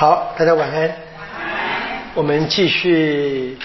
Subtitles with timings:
[0.00, 0.96] 好，大家晚安。
[2.14, 3.58] 我们继续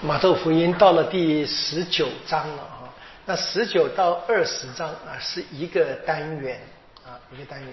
[0.00, 2.88] 马窦福音，到了第十九章了哈。
[3.26, 6.60] 那十九到二十章啊，是一个单元
[7.04, 7.70] 啊，一个单元。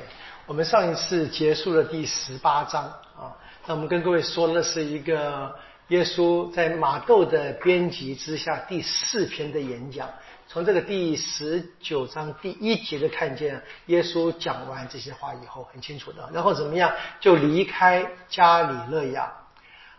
[0.47, 2.83] 我们上一次结束了第十八章
[3.15, 3.37] 啊，
[3.67, 5.55] 那我们跟各位说的是一个
[5.89, 10.09] 耶稣在马窦的编辑之下第四篇的演讲。
[10.49, 16.29] 从这个第十九章第一节就看见耶稣讲完这些话以后，很清楚的。
[16.33, 19.31] 然后怎么样，就离开加里勒亚，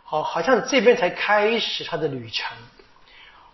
[0.05, 2.57] 好，好像这边才开始他的旅程。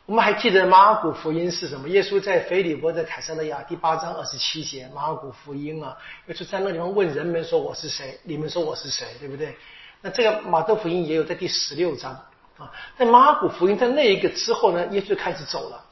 [0.07, 1.89] 我们还记得马古福音是什么？
[1.89, 8.21] 耶稣在腓利波的凯撒勒亚第八章二十七节，马古福音啊，耶稣在那地方问人们说：“我是谁？
[8.23, 9.07] 你们说我是谁？
[9.19, 9.57] 对不对？”
[10.01, 12.13] 那这个马窦福音也有在第十六章
[12.57, 15.85] 啊，在马古福音在那一个之后呢，耶稣开始走了。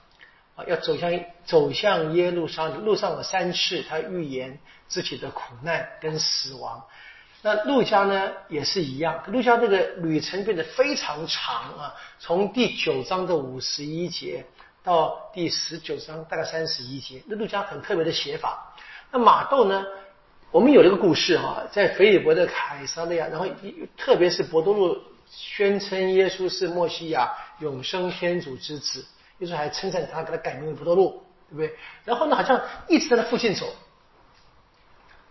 [0.54, 1.10] 啊，要走向
[1.44, 6.82] 走向耶路撒冷，路上有三次他预言自己的苦难跟死亡。
[7.44, 14.44] 那路加呢也是一样，路加这个旅程变得非常长啊，从第九章的五十一节
[14.84, 18.74] 到第十九章大概三十一节，那路加很特别的写法。
[19.10, 19.84] 那马窦呢，
[20.50, 23.46] 我们有这个故事哈，在腓利伯的凯撒利亚，然后
[23.96, 29.04] 特别是伯多禄宣称耶稣是墨西亚永生天主之子。
[29.42, 31.74] 耶稣还称赞他，给他改名为不多路，对不对？
[32.04, 33.66] 然后呢，好像一直在他附近走，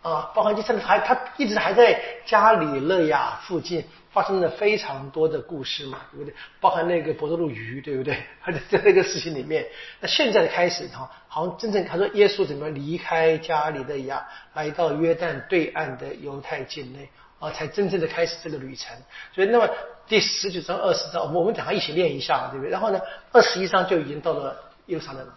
[0.02, 6.36] 啊，包含就甚至还他一直还在加里勒亚附近发生了非常多的故事嘛，对不对？
[6.60, 8.22] 包含那个博多路鱼，对不对？
[8.44, 9.66] 他 在那个事情里面，
[10.02, 17.10] 那现在的开始哈，好像真正他说耶稣怎么离开加里勒亚，来到约旦对岸的犹太境内。
[17.42, 18.96] 啊，才真正的开始这个旅程。
[19.34, 19.68] 所以，那么
[20.08, 22.72] 第十九章、二十章，我们等下一起练一下，对不对？
[22.72, 25.34] 然后呢，二十一章就已经到了耶路撒冷了。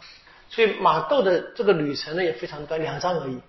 [0.51, 3.41] 所以马窦的这个旅程呢也非常短，两章而已，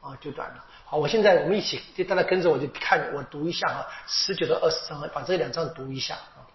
[0.00, 0.64] 啊，就短了。
[0.84, 6.46] 好，我现在我们一起，就大家跟着我就看，我读一下啊，十九到二十章，把这两章读一下啊。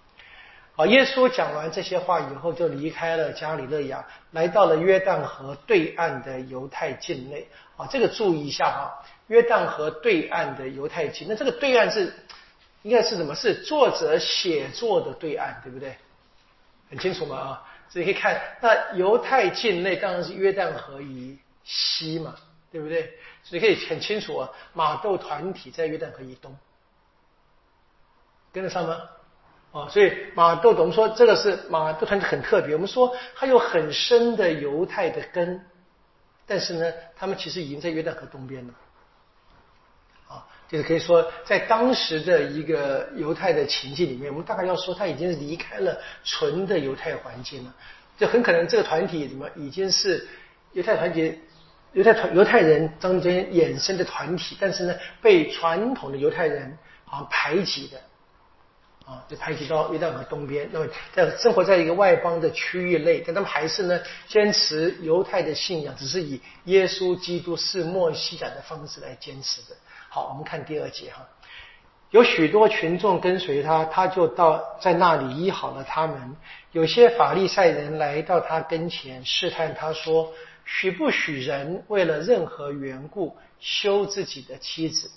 [0.74, 7.46] 好，耶稣讲完这些话以后，就离开了加里勒亚，来到了约旦河对岸的犹太境内。
[7.76, 9.04] 啊，这个注意一下哈。
[9.32, 12.14] 约旦河对岸的犹太境，那这个对岸是
[12.82, 13.34] 应该是什么？
[13.34, 15.96] 是作者写作的对岸，对不对？
[16.90, 17.38] 很清楚吗？
[17.38, 22.36] 啊，所以可以看，那犹太境内当然是约旦河以西嘛，
[22.74, 23.14] 对不对？
[23.42, 26.54] 所以可以很清楚啊，马窦团体在约旦河以东，
[28.52, 29.00] 跟得上吗？
[29.72, 35.66] 哦，所以马窦，我们说这个是马窦团体很特别，我们说它有很深的犹太的根，
[36.46, 38.74] 但是呢，他们其实已经在约旦河东边了。
[40.72, 47.76] 就是可以说，在当时的一个犹太的情境里面，我们大概要说他已经离开了纯的犹太环境了。
[48.18, 50.26] 就很可能这个团体怎么已经是
[50.72, 51.38] 犹太团结、
[51.92, 57.98] 犹太团、犹太人中间衍生的团体，但是呢，被传统的犹太人啊排挤的
[59.06, 60.70] 啊，就排挤到约旦河东边。
[60.72, 69.76] 那么在生活在一个外邦的区域内，但他们还是呢坚持犹太的信仰，只是以耶稣基督是墨西亚的方式来坚持的。
[70.14, 71.26] 好，我们看第二节哈，
[72.10, 76.36] 有许多群众跟随他，他就到在那里医好了他们。
[76.74, 80.30] 有些法利赛人来到他跟前试探他说
[80.68, 85.10] ：“许不许人为了任何缘故休自己的妻子？”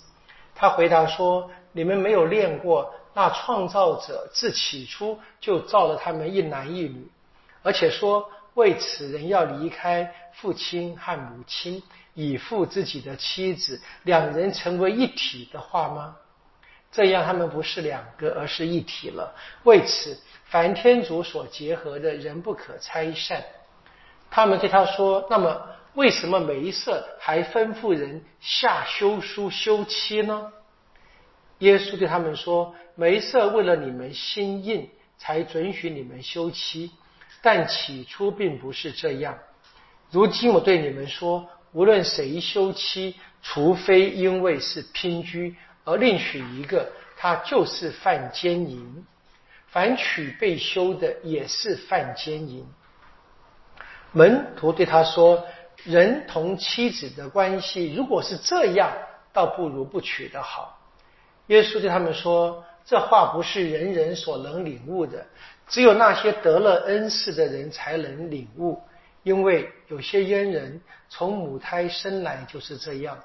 [0.55, 7.05] 他回答说：“你们没有练过，那创造者自起初就造了他们一男一女，
[7.63, 11.83] 而且说为此人要离开父亲和母亲。”
[12.15, 16.15] 以父自己的妻子，两人成为一体的话吗？
[16.91, 19.35] 这样他们不是两个，而是一体了。
[19.63, 23.43] 为此，凡天主所结合的人不可拆散。
[24.31, 25.61] 他们对他说：“那么，
[25.95, 30.53] 为什么梅瑟还吩咐人下休书休妻呢？”
[31.59, 36.91] 耶稣对他们说：“梅瑟为了你们心硬，才准许你们休妻，
[37.41, 39.37] 但起初并不是这样。
[40.11, 49.03] 如今我对你们说。”无论谁休妻，除非因为是姘居而另娶一个，他就是犯奸淫；
[49.67, 52.65] 凡娶被休的，也是犯奸淫。
[54.13, 55.45] 门徒对他说
[55.83, 58.93] ：“人同妻子的关系，如果是这样，
[59.33, 60.79] 倒不如不娶的好。”
[61.47, 65.25] 耶稣对他们说：“这话不是人人所能领悟的，
[65.67, 68.81] 只有那些得了恩赐的人才能领悟。”
[69.25, 70.79] 因为有些阉人
[71.09, 73.17] 从母胎生来就是这样，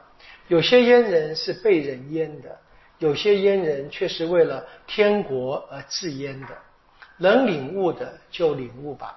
[0.48, 2.58] 有些阉人是被人阉的，
[2.96, 6.56] 有些阉人却是为了天国而自阉的。
[7.18, 9.14] 能领悟的就领悟吧。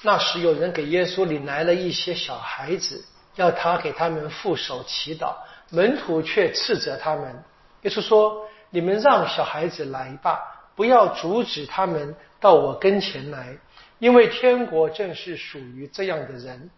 [0.00, 3.04] 那时有人给耶稣领来了一些小孩子，
[3.34, 5.34] 要他给他们负手祈祷，
[5.68, 7.44] 门徒却斥责他们。
[7.82, 10.40] 耶稣说：“你们让小孩子来吧，
[10.74, 13.58] 不要阻止他们到我跟前来，
[13.98, 16.70] 因为天国正是属于这样的人。”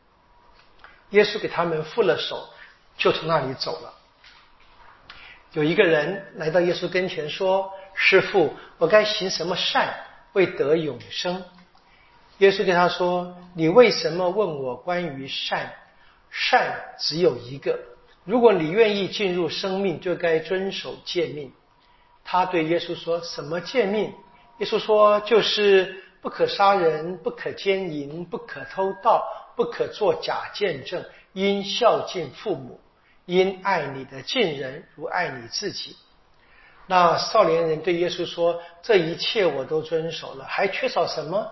[1.11, 2.49] 耶稣给他们付了手，
[2.97, 3.95] 就从那里走了。
[5.53, 9.93] 有一个人来到耶稣跟前说：“师傅，我该行什么善，
[10.35, 11.43] 为得永生？”
[12.39, 15.73] 耶稣对他说：“你为什么问我关于善？
[16.31, 17.81] 善只有一个。
[18.25, 21.53] 如果你愿意进入生命，就该遵守诫命。”
[22.25, 24.15] 他对耶稣说：“什么诫命？”
[24.59, 29.27] 耶稣说：“就是不可杀人，不可奸淫，不可偷盗，
[29.57, 32.81] 不可作假见证，应孝敬父母。”
[33.27, 35.97] 因爱你的近人如爱你自己。
[36.89, 41.49] 那少年人对耶稣说：“这一切我都遵守了，还缺少什么？”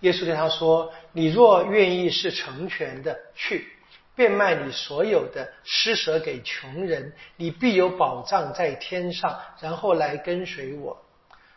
[0.00, 3.68] 耶稣对他说：“你若愿意是成全的，去
[4.14, 9.38] 变卖你所有的，施舍给穷人，你必有保障在天上。
[9.60, 10.96] 然后来跟随我。”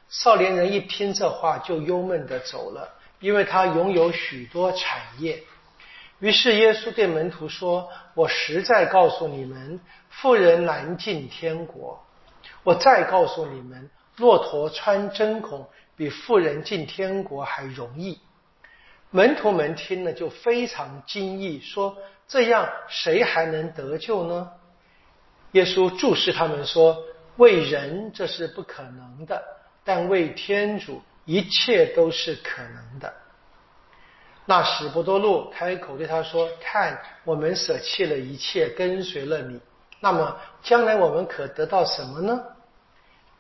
[0.10, 2.90] 少年人一听这话，就忧闷的走了，
[3.20, 5.44] 因为他拥有许多产业。
[6.20, 9.80] 于是耶稣对门徒说：“我实在告诉你们，
[10.10, 12.04] 富人难进天国。
[12.64, 18.20] 我再告诉你们，骆驼穿针孔比富人进天国还容易。”
[19.12, 21.98] 门徒们听了就非常惊异，说
[22.28, 24.52] ：“这样谁还能得救呢？”
[25.54, 27.04] 耶稣注视他们说
[27.38, 29.42] ：“为人这是不可能的，
[29.90, 33.12] 但为天主一切都是可能的。”
[34.46, 39.60] 那史，伯多禄开口对他说：“看，我们舍弃了一切，跟随了你。
[40.00, 42.40] 那么，将来我们可得到什么呢？”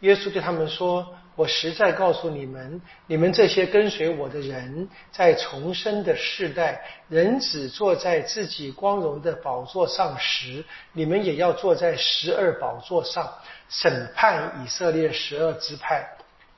[0.01, 10.63] 耶稣对他们说：“我实在告诉你们，你们这些跟随我的人，在重生的世代，人只坐在自己光荣的宝座上时，
[10.93, 13.31] 你们也要坐在十二宝座上，
[13.67, 16.07] 审判以色列十二支派，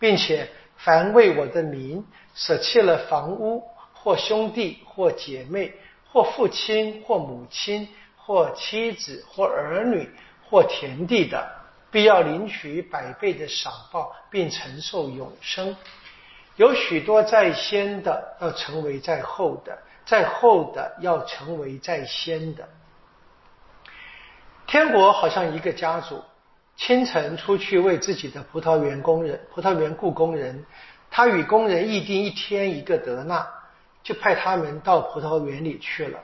[0.01, 2.05] 并且凡为我的名
[2.35, 3.63] 舍弃了房屋。”
[4.03, 5.71] 或兄弟，或姐妹，
[6.11, 7.87] 或父亲，或母亲，
[8.17, 10.09] 或妻子，或儿女，
[10.49, 11.47] 或田地的，
[11.91, 15.75] 必要领取百倍的赏报，并承受永生。
[16.55, 19.71] 有许多在先的，要成为在后的；
[20.03, 22.67] 在后的，要成为在先的。
[24.65, 26.23] 天国好像一个家族，
[26.81, 30.65] 清晨出去为自己的葡萄园工人、葡萄园雇工人，
[31.11, 33.47] 他与工人议定一天一个德纳。
[34.03, 36.19] 就派他们到葡萄园里去了。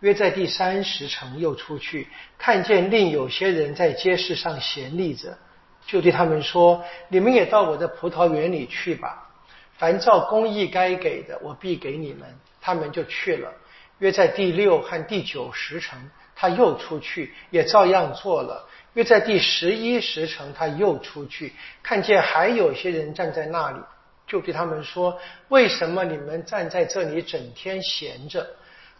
[0.00, 5.38] 约在第三时辰，又出去，看见另有些人在街市上闲立着，
[5.86, 9.30] 就对他们说：“你们也到我的葡萄园里去吧。
[9.78, 12.28] 凡照公义该给的，我必给你们。”
[12.60, 13.52] 他们就去了。
[14.00, 16.10] 约在第六和第九时辰，
[16.42, 18.66] 他又出去，也照样做了。
[18.94, 21.52] 又在第十一时辰，他又出去，
[21.84, 23.78] 看见还有些人站在那里。
[24.26, 25.16] 就对他们说
[25.50, 28.44] ：“为什么你们站在这里整天闲着？”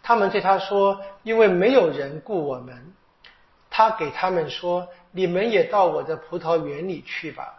[0.01, 2.93] 他们对他说：“因为没有人雇我们。”
[3.69, 7.53] 他给他们说：“你们也到我的葡萄园里去吧。”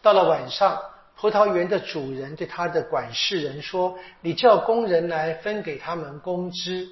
[0.00, 0.80] 到了晚上，
[1.16, 6.88] 葡萄园的主人对他的管事人说：“你叫工人来分给他们工资，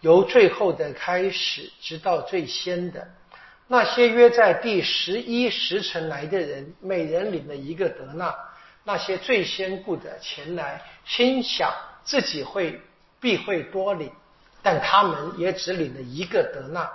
[0.00, 3.08] 由最后的开始，直到最先的。
[3.66, 8.34] 那些约在第十一时辰来的人，每人领了一个德纳。”
[8.84, 11.70] 那些最先故的前来，心想
[12.04, 12.80] 自己会
[13.20, 14.10] 必会多领，
[14.62, 16.90] 但他们也只领了一个德纳。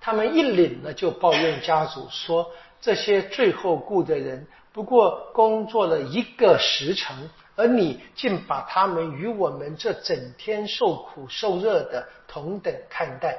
[0.00, 2.48] 他们一领了就抱怨家主说
[2.80, 13.38] ：“这些最后雇的人不过工作了一个时辰，而你竟把他们与我们这整天受苦受热的同等看待。”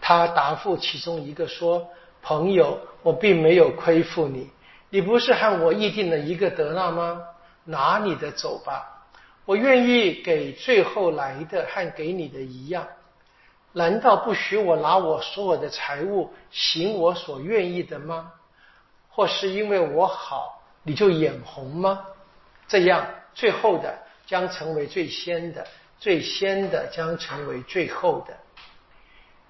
[0.00, 1.88] 他答复其中一个说
[2.22, 4.50] ：“朋友，我并没有亏负你。”
[4.90, 7.22] 你不是和我议定了一个德纳吗？
[7.64, 9.06] 拿你的走吧，
[9.44, 12.86] 我愿意给最后来的和给你的一样。
[13.72, 18.32] 难道不许我拿我所有的财物行我所愿意的吗？
[19.08, 22.04] 或是因为我好你就眼红吗？
[22.72, 25.66] 这样最后的将成为最先的，
[26.00, 28.34] 最先的将成为最后的。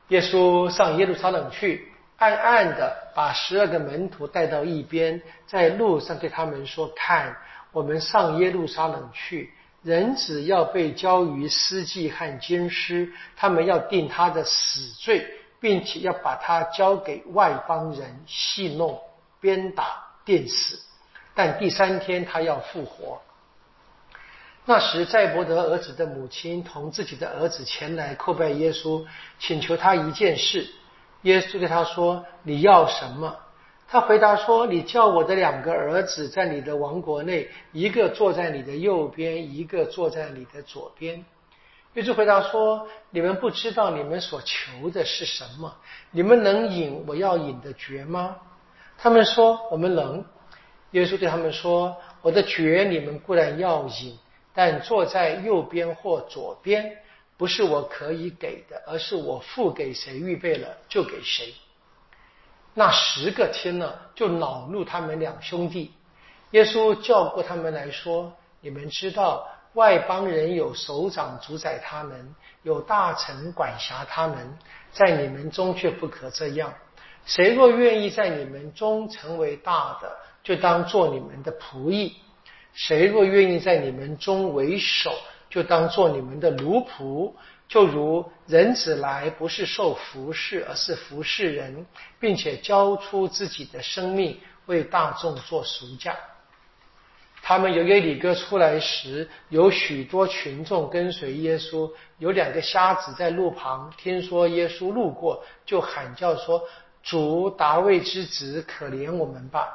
[0.09, 1.89] 耶稣上耶路撒冷去。
[2.17, 7.37] 暗暗的把十二个门徒带到一边，在路上对他们说：“看，
[7.71, 9.53] 我们上耶路撒冷去，
[9.83, 15.27] 人子要被交于司祭和监师，他们要定他的死罪，
[15.61, 19.01] 并且要把他交给外邦人戏弄、
[19.41, 20.81] 鞭打、电死。
[21.35, 23.21] 但第三天他要复活。”
[24.65, 29.05] 那时，在伯德儿子的母亲同自己的儿子前来叩拜耶稣，
[29.41, 30.69] 请求他一件事。
[31.23, 33.37] 耶稣对他说：“你要什么？”
[33.89, 41.25] 他回答说：“你叫我的两个儿子在你的王国内，一个坐在你的右边，一个坐在你的左边。”
[41.95, 45.75] 耶稣回答说：“你们不知道你们所求的是什么？
[46.13, 48.37] 你们能饮我要饮的爵吗？”
[48.97, 50.25] 他们说：“我们能。”
[50.93, 54.19] 耶稣对他们说：“我的爵你们固然要饮，
[54.55, 56.97] 但坐在右边或左边，
[57.37, 61.55] 不是我可以给的，而是我付给谁预备了就给谁。”
[62.75, 65.93] 那十个听了，就恼怒他们两兄弟。
[66.53, 74.59] 耶稣叫过他们来说：“你们知道，外邦人有首长主宰他们，有大臣管辖他们，
[74.93, 76.73] 在你们中却不可这样。
[77.25, 82.13] 谁若愿意在你们中成为大的，就当做你们的仆役；
[82.73, 85.13] 谁若愿意在你们中为首，
[85.49, 87.33] 就当做你们的奴仆。”
[87.69, 91.87] 就如人子来不是受服侍，而是服侍人，
[92.21, 96.15] 并且交出自己的生命为大众做赎价。
[97.41, 101.91] 他们由耶里哥出来时，有许多群众跟随耶稣。
[102.19, 106.63] 有两个瞎子在路旁，听说耶稣路过，就喊叫说
[107.03, 109.67] ：“主大卫之子，可怜我们吧！”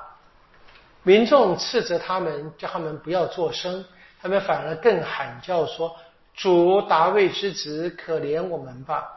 [1.08, 3.86] 民众斥责他们，叫他们不要作声，
[4.22, 5.96] 他们反而更喊叫说。
[6.36, 9.08] 主大卫之子，可怜我们吧！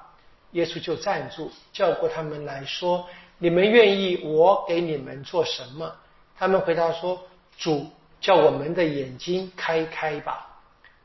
[0.53, 5.93] 耶稣就站住，叫过他们来说：“你们愿意我给你们做什么？”
[6.39, 7.21] 他们回答说
[7.59, 10.47] ：“主叫我们的眼睛开开吧。”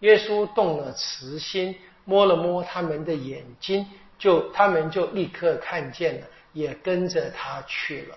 [0.02, 3.88] 耶稣动了慈心，摸了摸他们的眼睛，
[4.20, 8.16] 就他们就立刻看见了，也跟着他去了。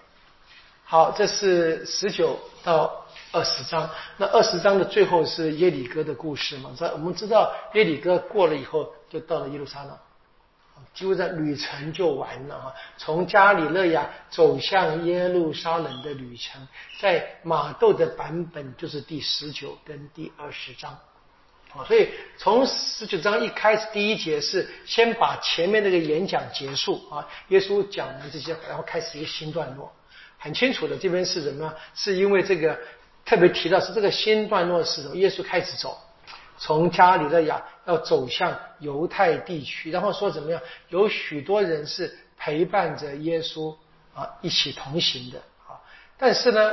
[0.91, 3.05] 好，这是十九到。
[3.31, 6.71] 二十章，那二十章的最后是耶里哥的故事嘛？
[6.75, 9.95] 在我们知道耶里哥过了以后，就到了耶路撒冷，
[10.95, 12.75] 几乎在旅程就完了啊。
[12.97, 16.67] 从加里勒亚走向耶路撒冷的旅程，
[16.99, 20.99] 在马窦的版本就是第十九跟第二十章
[21.77, 21.85] 啊。
[21.87, 29.93] 所以从十九章一开始，第一节是先把前面那个演讲结束啊，耶稣讲完这些，然后开始一个新段落，
[30.39, 31.75] 很清楚的，这边是什么？
[31.95, 32.79] 是因为这个。
[33.27, 35.15] 特别提到是这个新段落是从？
[35.15, 35.99] 耶稣开始走，
[36.57, 40.59] 从加里勒亚要走向犹太地区，然后说怎么样？
[40.89, 43.77] 有许多人是陪伴着耶稣
[44.15, 45.77] 啊一起同行的啊。
[46.17, 46.73] 但是呢，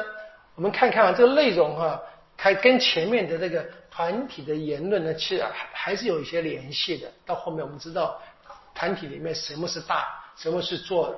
[0.56, 2.02] 我们看看啊这个内容哈，
[2.38, 7.12] 它跟前面的这个团体的言论呢，其实还还是有一些联系的。
[7.26, 8.18] 到后面我们知道，
[8.74, 10.06] 团体里面什么是大，
[10.38, 11.14] 什么是做。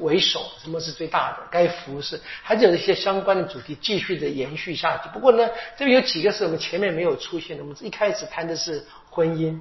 [0.00, 1.38] 为首，什么是最大的？
[1.50, 5.08] 该服侍，还是有一些相关的主题继续的延续下去。
[5.12, 7.62] 不过呢，这边有几个是我们前面没有出现的。
[7.62, 9.58] 我们一开始谈的是婚姻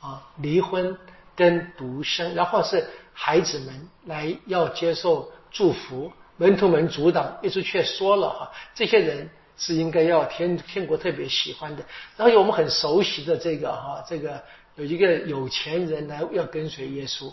[0.00, 0.96] 啊，离婚
[1.36, 11.84] 跟独生，然后是孩子们来要接受祝福，门徒们阻挡，耶稣却说了哈，这些人是应该要天天国特别喜欢的。
[12.16, 14.42] 然后有我们很熟悉的这个哈，这个
[14.76, 17.32] 有一个有钱人来要跟随耶稣。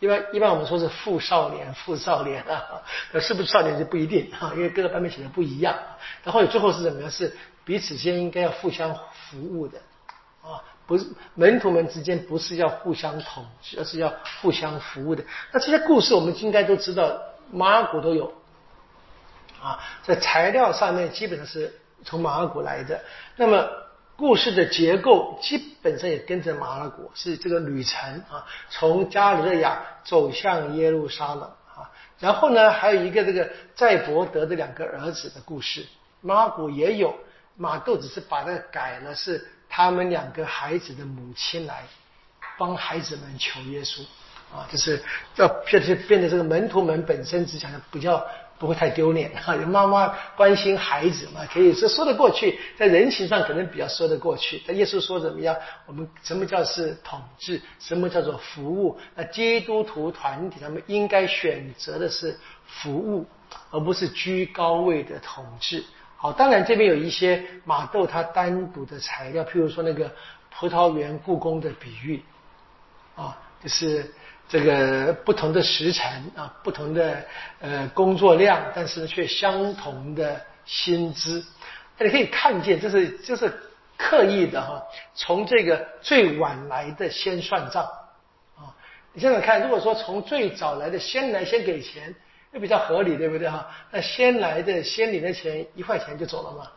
[0.00, 2.80] 一般一般我们说是富少年，富少年啊，
[3.12, 5.76] 那是不是少年就不一定啊，因为各个版本写的不一样。
[6.22, 7.10] 然后最后是怎么样？
[7.10, 9.78] 是彼此间应该要互相服务的
[10.42, 15.24] 啊，不是门徒们之间不是要互相统治，而是要互相服务的。
[15.52, 18.32] 那这些故事我们应该都知道，马尔谷都有
[19.60, 23.00] 啊，在材料上面基本上是从马尔谷来的。
[23.36, 23.68] 那么。
[24.18, 31.88] 故事的结构基本上也跟着马拉古，是这个旅程啊，从加里勒亚走向耶路撒冷啊。
[32.18, 35.86] 然后呢，还有一个这个在伯德的两个儿子的故事，
[36.20, 37.14] 马拉古也有，
[37.54, 41.84] 马窦只是把它改了，是他们两个孩子的母亲来
[42.58, 44.02] 帮孩子们求耶稣
[44.52, 45.00] 啊，就是
[45.36, 48.26] 要变成变得这个门徒们本身只想要比较。
[48.58, 54.60] 不会太丢脸哈，有 妈妈关心孩子嘛，可以说说得过去，在人情上可能比较说得过去。
[54.66, 55.56] 但耶稣说怎么样？
[55.86, 57.60] 我们什么叫是统治？
[57.78, 58.98] 什么叫做服务？
[59.14, 62.36] 那基督徒团体他们应该选择的是
[62.66, 63.24] 服务，
[63.70, 65.84] 而不是居高位的统治。
[66.16, 70.10] 好，当然这边有一些马窦他单独的材料，譬如说那个
[70.50, 72.24] 葡萄园故宫的比喻
[73.14, 74.12] 啊，就是。
[74.48, 77.22] 这个不同的时辰啊，不同的
[77.60, 81.44] 呃工作量，但是却相同的薪资，
[81.98, 83.52] 那你可以看见，这是这是
[83.98, 84.82] 刻意的哈，
[85.14, 87.84] 从这个最晚来的先算账
[88.56, 88.72] 啊。
[89.12, 92.14] 你想想看，如果说从最早来的先来先给钱，
[92.50, 93.68] 那比较合理，对不对哈？
[93.90, 96.70] 那先来的先领的钱一块钱就走了嘛，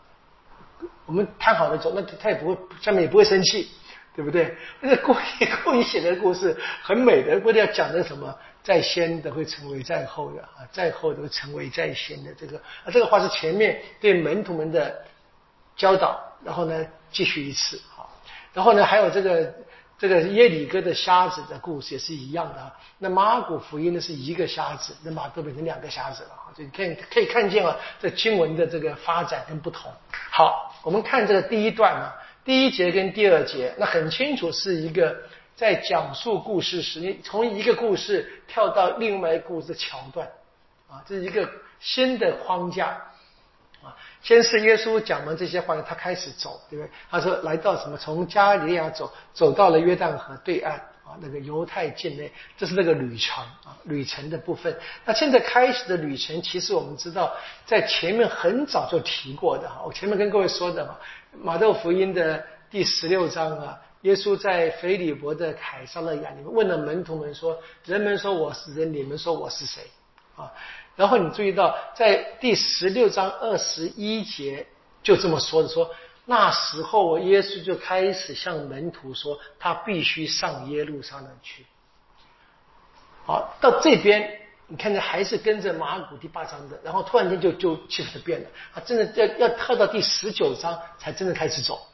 [1.06, 3.70] 我们谈好了走，那他也不会下面也不会生气。
[4.16, 4.56] 对不对？
[4.80, 8.38] 那个故意故意写的故事很美的，为了要讲的什么？
[8.64, 12.32] 在先的会成为在后的啊，在后的会成为在先的。
[12.34, 15.04] 这个啊，这个话是前面对门徒们的
[15.76, 18.06] 教导，然后呢继续一次啊，
[18.54, 19.54] 然后呢还有这个。
[20.02, 22.76] 这个耶里哥的瞎子的故事也是一样的啊。
[22.98, 26.50] 那马古福音呢是一个瞎子，那马都变成两个瞎子了啊！
[26.58, 29.94] 就可以可以看见啊，这经文的这个发展跟不同。
[30.32, 35.16] 好，我们看这个第一段啊，第一节跟第二节，那很清楚是一个
[35.56, 40.28] 在讲述故事时，从一个故事跳到另外一个故事的桥段
[40.90, 41.48] 啊，这是一个
[41.80, 43.02] 新的框架。
[43.84, 46.92] 啊，先是耶稣讲完这些话，他开始走，对不对？
[47.10, 47.98] 他说来到什么？
[47.98, 50.80] 从加利亚走，走到了约旦河对岸
[51.22, 54.76] 那个犹太境内，这是那个旅程啊，旅程的部分。
[55.06, 57.34] 那现在开始的旅程，其实我们知道，
[57.66, 59.82] 在前面很早就提过的哈。
[59.86, 60.98] 我前面跟各位说的嘛，
[61.42, 69.84] 马窦福音的第十六章啊，耶稣在腓利伯的凯撒勒亚里面问了门徒们说：“人们说我是人，你们说我是谁？”
[70.36, 70.52] 啊。
[70.96, 74.68] 然后你注意到，在第十六章二十一节
[75.02, 75.90] 就这么说的：说
[76.26, 81.66] 那时候耶稣就开始向门徒说，他必须上耶路撒冷去。
[83.26, 91.86] 好，到这边你看着还是跟着马古第八章的，然后突然间就就气氛就变了，啊，真的要要跳到第十九章才真的开始走。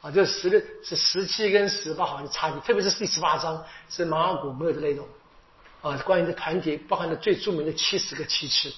[0.00, 5.06] 啊，这十六是十七跟十八好像差距，特别是第十八章是马古没有的内容。
[5.80, 8.72] 啊，关于这团体包含了最著名的七十个七次，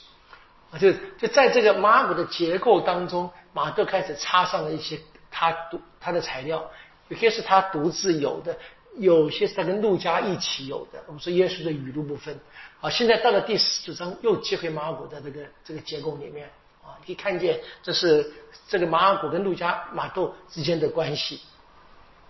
[0.78, 4.98] 就就在这个马古的结构当中，马都开始插上了一些
[5.30, 6.70] 他独他的材料，
[7.08, 8.56] 有些是他独自有的，
[8.96, 11.02] 有些是他跟路加一起有的。
[11.06, 12.38] 我们说耶稣的语录部分，
[12.80, 16.48] 啊，现在到了第十九章又接回马古的这个这个结构里面，
[16.82, 18.32] 啊，可以看见这是
[18.68, 21.40] 这个马古跟路加马窦之间的关系。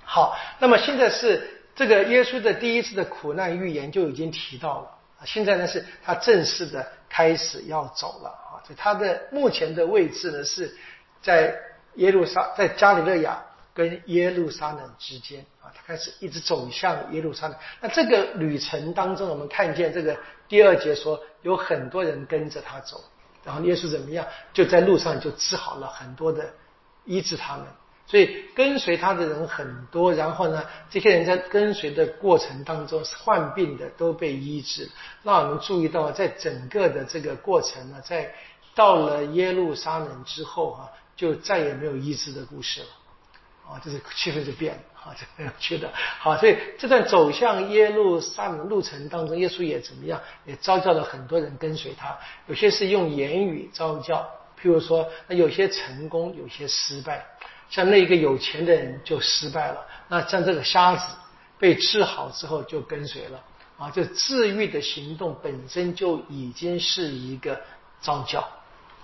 [0.05, 1.51] 好，那么现在是。
[1.77, 4.91] 这个耶稣的第一次的苦难预言就已经提到了，
[5.25, 10.75] 现在呢是他正式的开始要走了啊，就他的目前的位置呢是
[11.23, 11.54] 在
[11.95, 17.56] 耶路撒，在加里勒亚跟耶路撒冷之间啊，他开始一直走向耶路撒冷。
[17.80, 20.17] 那这个旅程当中，我们看见这个
[20.49, 23.02] 第二节说有很多人跟着他走，
[23.45, 26.52] 然后耶稣怎么样，就在路上就治好了很多的
[27.04, 27.67] 医治他们。
[28.06, 34.90] 所以跟随他的人很多，然后呢，这些人在跟随的过程当中，患病的都被医治。
[35.23, 38.32] 让我们注意到，在整个的这个过程呢，在
[38.75, 42.86] 到了耶路撒冷之后啊，就再也没有医治的故事了。
[43.67, 45.90] 啊，这是气氛就变了，啊，这很有趣的。
[46.19, 52.14] 好，所以这段走向耶路撒冷路程当中，耶稣也怎么样，也招教了很多人跟随他。
[52.47, 54.21] 有些是用言语招教，
[54.60, 57.25] 譬如说，有些成功，有些失败。
[57.75, 61.17] 像那个有钱的人就失败了，那像这个瞎子
[61.58, 63.41] 被治好之后就跟随了
[63.76, 67.60] 啊，这治愈的行动本身就已经是一个
[68.00, 68.39] 招教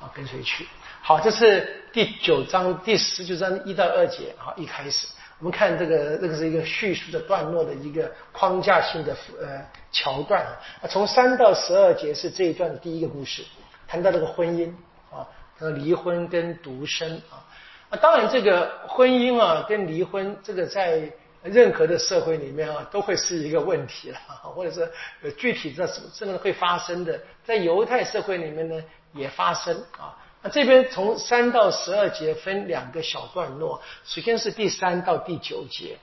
[0.01, 0.69] 啊，跟随去。
[1.03, 5.09] 好，这是第九章第十九章一到二节啊，一开始
[5.41, 10.47] 我们看这个，这个是一个叙述的段落的一个框架性的呃桥段
[10.81, 13.43] 啊，从三到十二节是这一段的第一个故事，
[13.89, 14.73] 谈到这个婚姻
[15.11, 15.27] 啊，
[15.59, 17.43] 和离婚跟独生啊。
[17.91, 24.19] 啊，当然，这个婚姻啊，跟离婚，这个在任何的社会里面啊，都会是一个问题了，
[24.55, 30.17] 或者是具体的什么真的会发生的，在犹太社会里面呢，也发生啊。
[30.43, 35.99] 那这边从三到十二节分两个小段落，首先是第三到第九节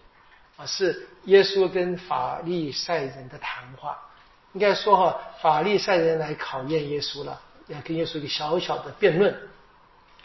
[0.58, 3.98] 啊，是耶稣跟法利赛人的谈话。
[4.54, 9.36] 应该说哈，法利赛人来考验耶稣了，要跟耶稣一个小小的辩论。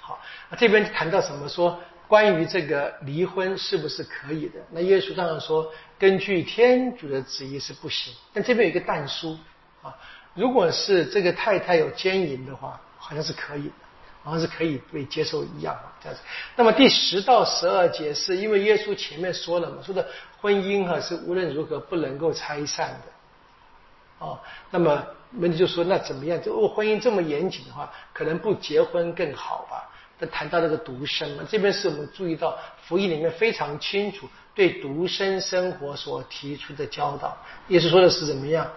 [0.01, 0.18] 好，
[0.56, 1.48] 这边谈到什么？
[1.48, 4.60] 说关于这个离婚是不是可以的？
[4.70, 8.14] 那耶稣当然说，根据天主的旨意是不行。
[8.34, 9.38] 但这边有一个但书
[9.82, 9.96] 啊，
[10.34, 13.74] 如果是这个太太有奸淫的话，好像是可以的，
[14.22, 16.22] 好像是可以被接受一样这样子。
[16.54, 20.06] 那么第十到十二节是因为耶稣前面说了嘛，说的
[20.40, 24.26] 婚姻哈是无论如何不能够拆散的。
[24.26, 24.38] 哦，
[24.70, 25.04] 那么
[25.38, 26.38] 问题就说那怎么样？
[26.44, 29.88] 如果婚姻这么严谨的话，可能不结婚更好吧？
[30.26, 37.37] 谈到这个独生嘛，这边是我们注意到福音里面非常清楚对独生生活所提出的教导，
[37.68, 38.70] 也是说的是怎么样，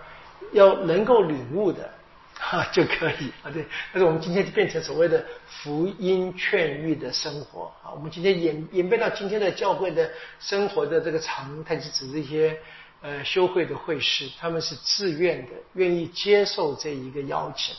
[0.53, 1.89] 要能够领悟的
[2.37, 12.57] 哈 就可以啊对，但是我们今天就变成所谓的福音劝喻的生活啊，我们今天演演变到今天的教会的生活的这个常态是指这些
[13.01, 17.75] 呃修会的会士，他们是自愿的，愿意接受这一个邀请。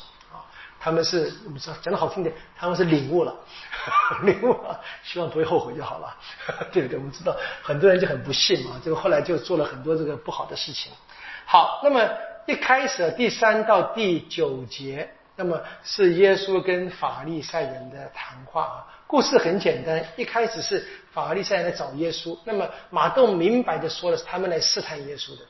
[0.86, 3.34] 他们是我们说讲的好听点，他们是领悟了，
[4.22, 6.16] 领悟了，希望不会后悔就好了，
[6.70, 6.96] 对不对？
[6.96, 10.92] 我们知道很多人就很不幸嘛，这个后来就做了很多这个不好的事情。
[11.44, 12.08] 好，那么
[12.46, 18.86] 一开始第三到第九节，那么是耶稣跟法利赛人的谈话啊。
[19.08, 25.42] 故事很简单，一开始是法利赛人来找耶稣，那么马洞明白的说了，是他们来试探耶稣的。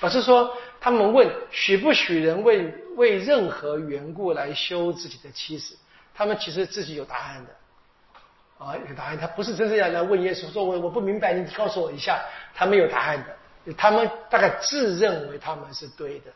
[0.00, 5.76] 表示说，他们问许不许人为为任何缘故来休自己的妻子？
[6.14, 9.18] 他们其实自己有答案的，啊，有答案。
[9.18, 12.22] 他不是真正要来问耶稣说，我我不明白，你告诉我一下。
[12.54, 16.26] 他们有答案的，他们大概自认为他们是对的。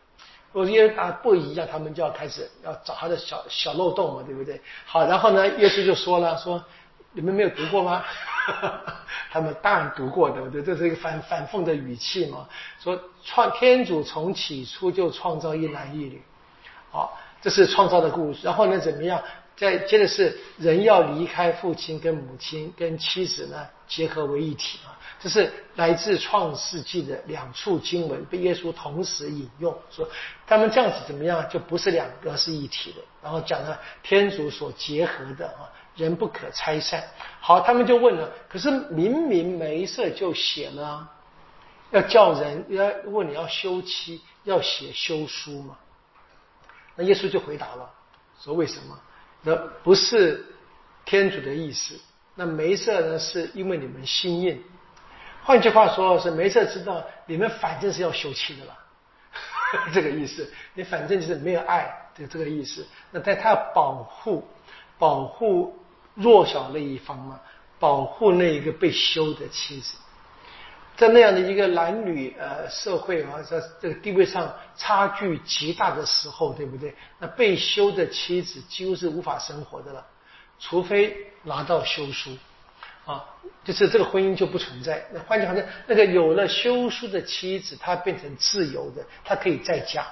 [0.52, 4.60] 如果耶稣答案不一样，他们就要开始要找他的小小漏洞嘛，对不对？
[4.86, 6.64] 好，然后呢，耶稣就说了，说
[7.12, 8.04] 你们没有读过吗？
[9.30, 10.62] 他们当然读过，对不对？
[10.62, 12.48] 这是一个反反讽的语气嘛。
[12.82, 16.22] 说创天主从起初就创造一男一女，
[16.90, 18.40] 好，这是创造的故事。
[18.42, 19.22] 然后呢，怎么样？
[19.56, 24.96] 再接着是人要离开父亲跟母亲，跟妻子呢结合为一体啊。
[25.20, 30.08] 这是来自创世纪的两处经文，被耶稣同时引用，说
[30.46, 33.02] 他们这样子怎么样，就不是两个是一体的。
[33.20, 35.68] 然后讲了天主所结合的啊。
[35.98, 37.04] 人不可拆散。
[37.40, 41.10] 好，他们就问了，可是明明没色就写了，
[41.90, 45.76] 要叫人要问你要休妻，要写休书嘛？
[46.94, 47.90] 那耶稣就回答了，
[48.40, 48.98] 说为什么？
[49.42, 50.46] 那不是
[51.04, 51.98] 天主的意思。
[52.36, 54.62] 那没色呢，是因为你们心硬。
[55.42, 58.78] 换句话说，是没色知道你们反正是要休妻的了，
[59.92, 60.48] 这个意思。
[60.74, 62.86] 你反正就是没有爱，就这个意思。
[63.10, 64.46] 那在他保护
[64.96, 65.76] 保护。
[66.18, 67.40] 弱小那一方嘛，
[67.78, 69.96] 保护那一个被休的妻子，
[70.96, 76.92] 在那样的一个男女呃社会啊，在这个地位上差距极大的时候，对不对？
[77.20, 80.04] 那被休的妻子几乎是无法生活的了，
[80.58, 82.36] 除非拿到休书
[83.06, 83.24] 啊，
[83.62, 85.06] 就是这个婚姻就不存在。
[85.12, 90.04] 那换句话说，那个有了休书的妻子，她变成自由的，她可以再嫁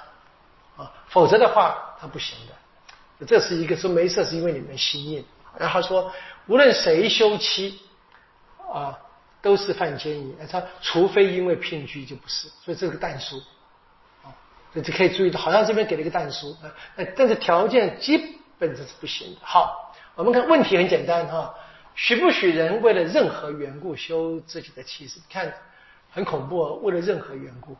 [0.77, 3.25] 啊，否则的话她不行的。
[3.25, 5.25] 这是一个说没事，是因为你们心硬。
[5.59, 6.11] 然后说，
[6.47, 7.79] 无论谁休妻，
[8.71, 8.97] 啊，
[9.41, 10.35] 都是犯奸淫。
[10.49, 13.41] 他除非因为聘居就不是，所以这个但书，
[14.23, 14.33] 啊，
[14.73, 16.71] 这可以注意到，好像这边给了一个但书，啊，
[17.15, 19.39] 但是条件基本上是不行的。
[19.41, 21.53] 好，我们看问题很简单哈，
[21.95, 25.19] 许不许人为了任何缘故休自己的妻子？
[25.29, 25.53] 看，
[26.11, 27.75] 很恐怖，为了任何缘故。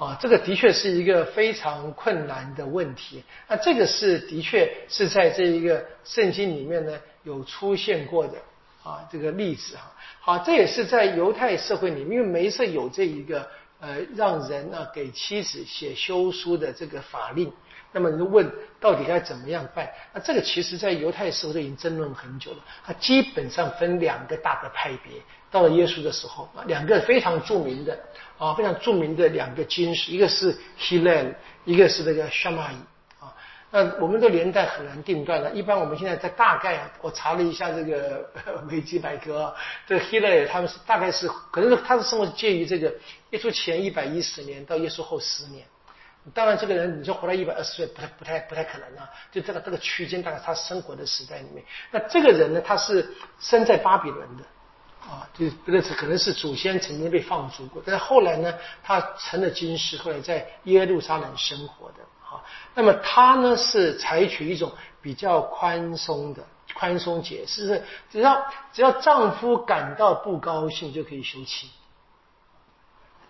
[0.00, 3.22] 啊，这个的确是一个非常困难的问题。
[3.46, 8.38] 那这个是的确是在这一个圣经里面呢有出现过的
[8.82, 9.92] 啊，这个例子哈。
[10.20, 13.46] 好，这也是在犹太社会里面，因为梅瑟有这一个
[13.78, 17.52] 呃让人呢给妻子写休书的这个法令。
[17.92, 19.86] 那么你问到底该怎么样办？
[20.14, 22.64] 那这个其实在犹太社会已经争论很久了。
[22.86, 25.20] 它基本上分两个大的派别。
[25.50, 27.98] 到了耶稣的时候啊，两个非常著名的
[28.38, 31.34] 啊，非常著名的两个经师，一个是 Hillel，
[31.64, 32.74] 一个是那个 s h a m a i
[33.18, 33.34] 啊。
[33.72, 35.50] 那我们的年代很难定断了。
[35.50, 38.30] 一般我们现在在大概啊，我查了一下这个
[38.70, 39.54] 维基百科，
[39.86, 42.92] 这 Hillel 他们是大概是可能是他的生活介于这个
[43.30, 45.66] 耶稣前一百一十年到耶稣后十年。
[46.34, 49.08] 当然，这个人你说活到一百二十岁，不太不太不太可能啊。
[49.32, 53.08] 就这个这个区间，大概他生活的时代里面，那这个人呢，他是
[53.40, 54.44] 生在巴比伦的。
[55.00, 62.04] 啊，就这个是可能是祖先曾经被放逐过，但是后来呢，他成了军师，后来在耶路撒冷生活的。
[62.22, 62.44] 啊，
[62.76, 71.68] 那么他呢是采取一种比较宽松的宽松解释，是只要只要丈夫感到不高兴就可以休妻。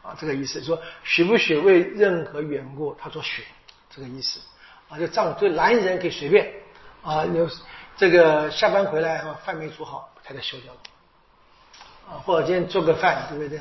[0.03, 3.43] 啊，这个意思说许不许为任何缘故，他说许，
[3.89, 4.39] 这个意思。
[4.91, 6.53] 啊，就丈夫就男人可以随便
[7.03, 7.49] 啊，有
[7.97, 10.81] 这个下班回来啊，饭没煮好，太太休掉了。
[12.11, 13.61] 啊，或者今天做个饭，对不对？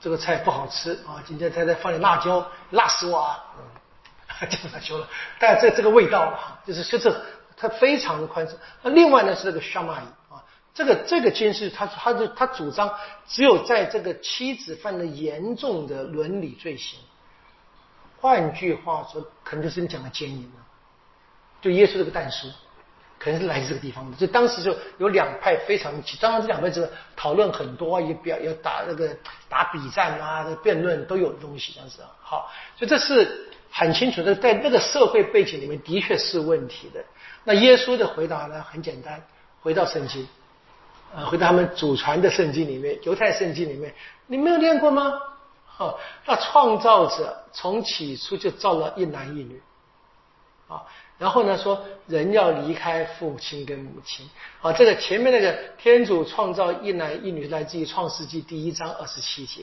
[0.00, 3.44] 这个菜不好吃啊，今天太太放点辣椒，辣死我啊！
[3.56, 5.08] 嗯，就他修了。
[5.38, 7.14] 但这这个味道啊，就是就是
[7.56, 8.58] 他非常的宽松。
[8.82, 12.92] 那另外呢是这个沙蚂蚁啊，这个这个监视他他就他主张，
[13.26, 16.98] 只有在这个妻子犯了严重的伦理罪行，
[18.20, 20.62] 换句话说，可能就是你讲的奸淫了，
[21.62, 22.52] 就耶稣这个诞生。
[23.24, 29.16] 可能是来自这个地方的，就当时就有两派非常急，当然这两派是讨论很多，也比较要打那个
[29.48, 32.00] 打比战啊，辩论都有的东西当时。
[32.20, 37.02] 好，所以这是很清楚的，在那个社会背景里面的确是问题的。
[37.44, 39.22] 那耶稣的回答呢，很简单，
[39.62, 40.28] 回到圣经，
[41.16, 43.94] 呃，回到他们祖传的圣经里面，犹太圣经里面，
[44.26, 45.18] 你没有念过吗？
[45.78, 49.62] 哦，那创造者从起初就造了一男一女，
[50.68, 50.84] 啊。
[51.16, 54.28] 然后呢，说人要离开父亲跟母亲。
[54.58, 59.62] 好，这个前面那个天主创造一男一女，来自于创世纪第一章二十七节。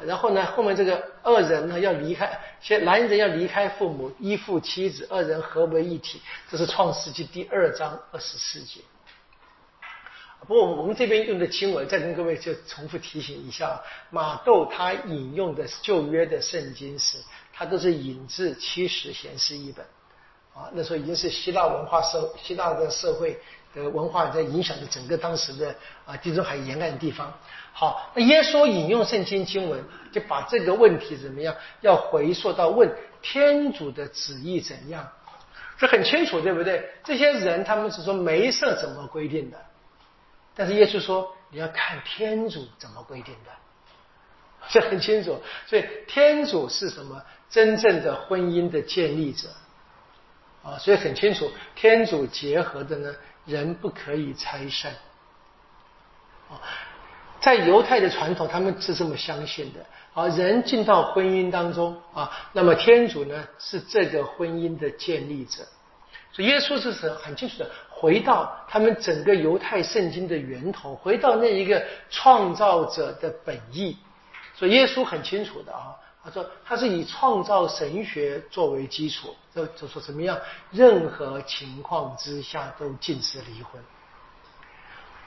[0.00, 6.22] 然后呢，后面这个二人呢要离开，先男人要离开父母，依附妻子，二人合为一体。
[6.50, 8.80] 这是创世纪第二章二十四节。
[10.40, 13.78] 不过我们这边用的经文，再跟各位就重复提醒一下：
[14.10, 17.18] 马窦他引用的旧约的圣经是，
[17.52, 19.84] 他都是引自七十贤士一本。
[20.54, 23.40] 啊，那时候已经是希腊文化社，希腊的社会
[23.74, 27.32] 的文化在影响着整个当时的啊地中海沿岸地方。
[27.72, 35.10] 好，那耶稣引用圣经经文，就把这个问题怎么样，要回溯到问天主的旨意怎样，
[35.78, 36.86] 这很清楚，对不对？
[37.02, 39.56] 这些人他们是说没色怎么规定的，
[40.54, 43.50] 但是耶稣说你要看天主怎么规定的，
[44.68, 45.40] 这很清楚。
[45.66, 49.48] 所以天主是什么真正的婚姻的建立者？
[50.64, 54.92] 啊，所以很清楚，天主结合的呢，人不可以拆散。
[56.48, 56.60] 啊，
[57.40, 59.80] 在犹太的传统，他们是这么相信的。
[60.14, 65.64] 啊，人进到婚姻当中啊，那么天主呢是这个婚姻的建立者。
[66.30, 73.96] 所以耶稣是很很清楚的，回到他们整个犹太圣经的源头，回到那一个创造者的本意。
[74.54, 75.96] 所以耶稣很清楚的啊。
[76.24, 80.38] 他说，他是以创造神学作为基础，就就说怎么样，
[80.70, 83.82] 任何情况之下都禁止离婚。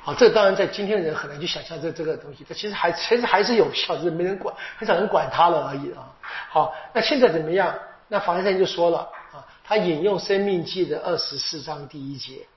[0.02, 6.08] 好，这当然在今天人很难去想象这这个东西，这其实还其实还是有效，只是没人管，很少人管他了而已啊。
[6.50, 7.78] 好，那现在怎么样？
[8.08, 9.00] 那法利赛人就说了
[9.34, 12.48] 啊，他引用《生命记》的二十四章第一节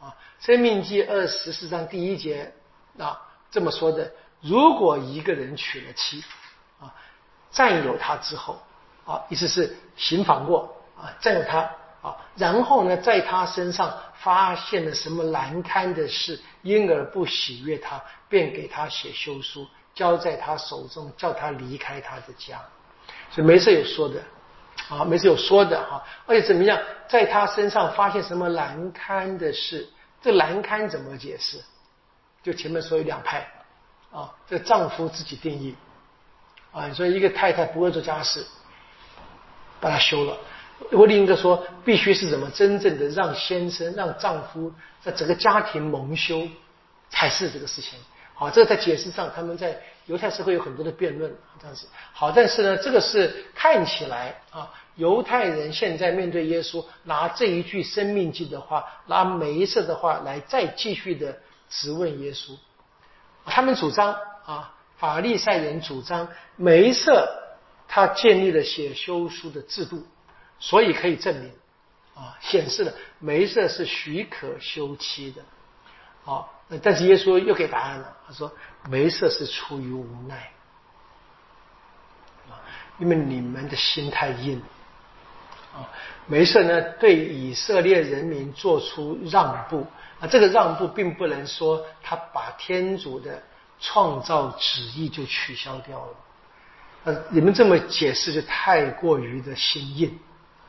[0.00, 0.14] 啊，
[0.46, 2.52] 《生命记》二十四章第一节
[2.98, 6.22] 啊这么说的：如果一个人娶了妻。
[7.54, 8.60] 占有他之后，
[9.06, 11.60] 啊，意思是行房过啊，占有他
[12.02, 22.60] 啊，然后呢，在他身上发现了什么难堪的事，因而不喜悦他，便给他写休书，交在他手中，叫他离开他的家。
[23.30, 24.20] 所以没事有说的，
[24.90, 26.02] 啊，没事有说的哈。
[26.26, 29.88] 而且怎么样，在他身上发现什么难堪的事，
[30.20, 31.62] 这难堪怎么解释？
[32.42, 33.48] 就前面说有两派，
[34.12, 35.74] 啊，这丈夫自己定义。
[36.74, 38.44] 啊，所以一个太太不会做家事，
[39.80, 40.36] 把它休了。
[40.90, 46.48] 我另一个说，必须是怎么真正的让先生、让丈夫在整个家庭蒙羞，
[47.08, 47.96] 才是这个事情。
[48.34, 51.86] 好，这个在解释上，他们在犹太社会有很多的辩论，这样子。
[52.12, 61.38] 好，但是呢，这个是看起来啊，犹太人现在面对耶稣，拿这一句生命记的话，拿梅瑟的话来再继续的
[61.70, 62.50] 质问耶稣。
[63.46, 64.12] 他们主张
[64.44, 64.73] 啊。
[64.96, 67.28] 法利赛人主张梅瑟
[67.88, 70.02] 他建立了写休书的制度，
[70.58, 71.52] 所以可以证明
[72.14, 75.42] 啊，显示了梅瑟是许可休妻的。
[76.22, 78.50] 好，但是耶稣又给答案了，他说
[78.88, 80.50] 梅瑟是出于无奈
[82.48, 82.56] 啊，
[82.98, 84.62] 因为你们的心太硬
[85.74, 85.90] 啊。
[86.26, 89.86] 梅瑟呢对以色列人民做出让步
[90.20, 93.42] 啊，这个让步并不能说他把天主的。
[93.80, 96.14] 创造旨意就取消掉了，
[97.04, 100.18] 呃，你们这么解释就太过于的心硬，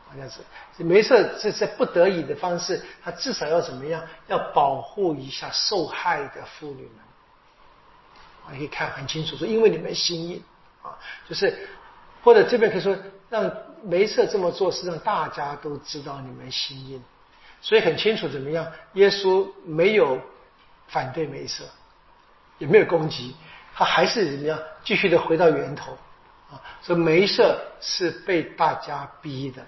[0.09, 4.03] 好像是，没事，这是不得已的方式，他至少要怎么样？
[4.27, 6.99] 要保护一下受害的妇女们，
[8.45, 10.43] 啊，可以看很清楚，说因为你们心硬
[10.81, 10.97] 啊，
[11.29, 11.67] 就是
[12.23, 12.97] 或者这边可以说
[13.29, 13.49] 让
[13.83, 17.01] 梅瑟这么做是让大家都知道你们心硬，
[17.61, 18.69] 所以很清楚怎么样？
[18.93, 20.19] 耶稣没有
[20.87, 21.63] 反对梅瑟。
[22.57, 23.35] 也没有攻击，
[23.73, 25.91] 他还是怎么样继续的回到源头
[26.49, 26.55] 啊？
[26.81, 29.61] 所以梅瑟是被大家逼的，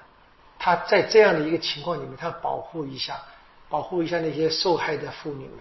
[0.58, 3.20] 他在这样的一个情况里面，他保护一下，
[3.68, 5.58] 保护一下那些受害的妇女们。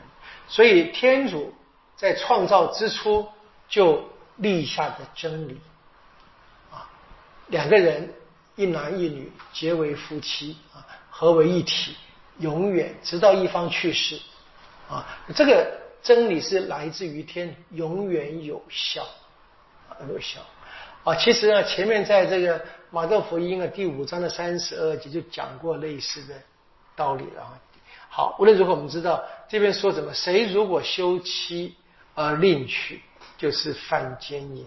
[0.46, 1.52] 所以天主
[1.96, 3.26] 在创造之初
[3.68, 5.60] 就立下的真理
[6.70, 6.88] 啊，
[7.48, 8.12] 两个人
[8.54, 11.96] 一男一女结为夫妻啊，合为一体，
[12.38, 14.20] 永远直到一方去世
[14.88, 15.85] 啊，这个。
[16.02, 19.06] 真理是来自于天，永远有效，
[20.08, 20.40] 有效
[21.04, 21.14] 啊！
[21.16, 26.34] 其实呢，前面在这个马窦福音啊第五章的三十二节就讲过类似的
[26.94, 27.60] 道理了啊。
[28.08, 30.14] 好，无论如何，我们知道这边说什么？
[30.14, 31.74] 谁如果休妻
[32.14, 33.00] 而另娶，
[33.36, 34.66] 就是犯奸淫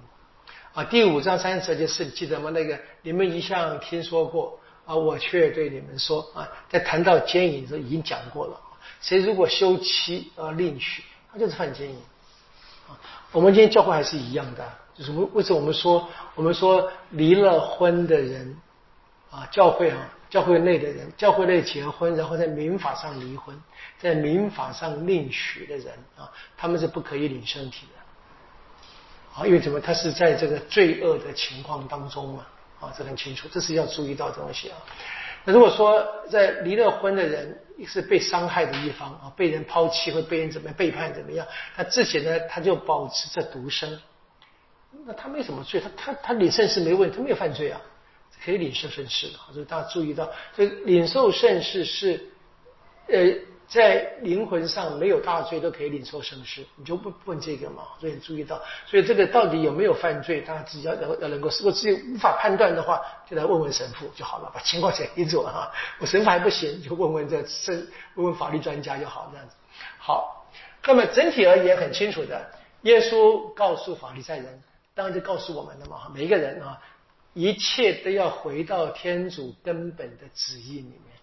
[0.73, 0.83] 啊。
[0.83, 2.49] 第五章三十二节是记得吗？
[2.51, 8.59] 那个你们一向听说过啊，我却对你们说啊，在谈到奸淫的时候已经讲过了。
[9.01, 11.01] 谁如果休妻而另娶？
[11.31, 11.95] 他就是犯奸淫
[12.87, 12.97] 啊！
[13.31, 18.57] 我们今天教会还是一样的，就是为为什么我们说我们说离了婚的人
[19.29, 23.55] 啊，教会啊，教会内的人，教会内结婚，然后在民法上离婚，
[23.99, 32.45] 在民法上另娶的人啊，他们是不可以领身体的啊，因为怎么他是在这个罪恶的情况当中嘛，
[32.79, 34.77] 啊，这很清楚，这是要注意到的东西啊。
[35.45, 43.99] 那如果说在离了婚的人是被伤害的一方啊，被人抛弃或被人怎么样背叛怎么样，他自己呢他就保持着独身，
[45.05, 47.81] 那他没什么罪，他他他领圣事没问题，他没有犯罪啊，
[48.43, 49.39] 可以领受圣事的。
[49.53, 52.19] 所以大家注意到，所以领受圣事是
[53.07, 53.48] 呃。
[53.69, 57.83] 在灵魂上没有大罪都可以领受圣事，你就不问这个嘛？
[57.99, 65.71] 所以注意到，所以这个到底有没有犯罪，大家自己要要要能够，如果自己无法判断的话，就来问问神父就好了，把情况讲清楚哈。
[65.99, 67.75] 我神父还不行，就问问这圣，
[68.15, 69.55] 问问法律专家就好，这样子。
[69.99, 70.49] 好，
[70.87, 72.49] 那么整体而言很清楚的，
[72.81, 74.63] 耶稣告诉法利赛人，
[74.95, 76.81] 当然就告诉我们了嘛，每一个人啊，
[77.35, 81.18] 一切都要回到天主根本的旨意里面。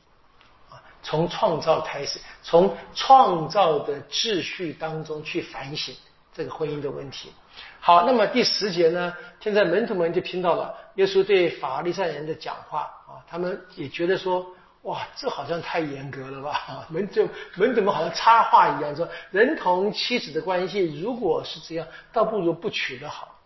[1.06, 5.94] 从创造开始，从创造的秩序当中去反省
[6.34, 7.30] 这个婚姻的问题。
[7.78, 9.14] 好，那么第十节呢？
[9.38, 14.44] 现在门徒们就听到了耶稣对法利赛人的讲话啊，他们也觉得说，
[14.82, 16.84] 哇，这好像太严格了吧？
[16.90, 23.38] 门就门徒们好像插话一样说，人同妻子的关系如果是这样，倒不如不娶的好。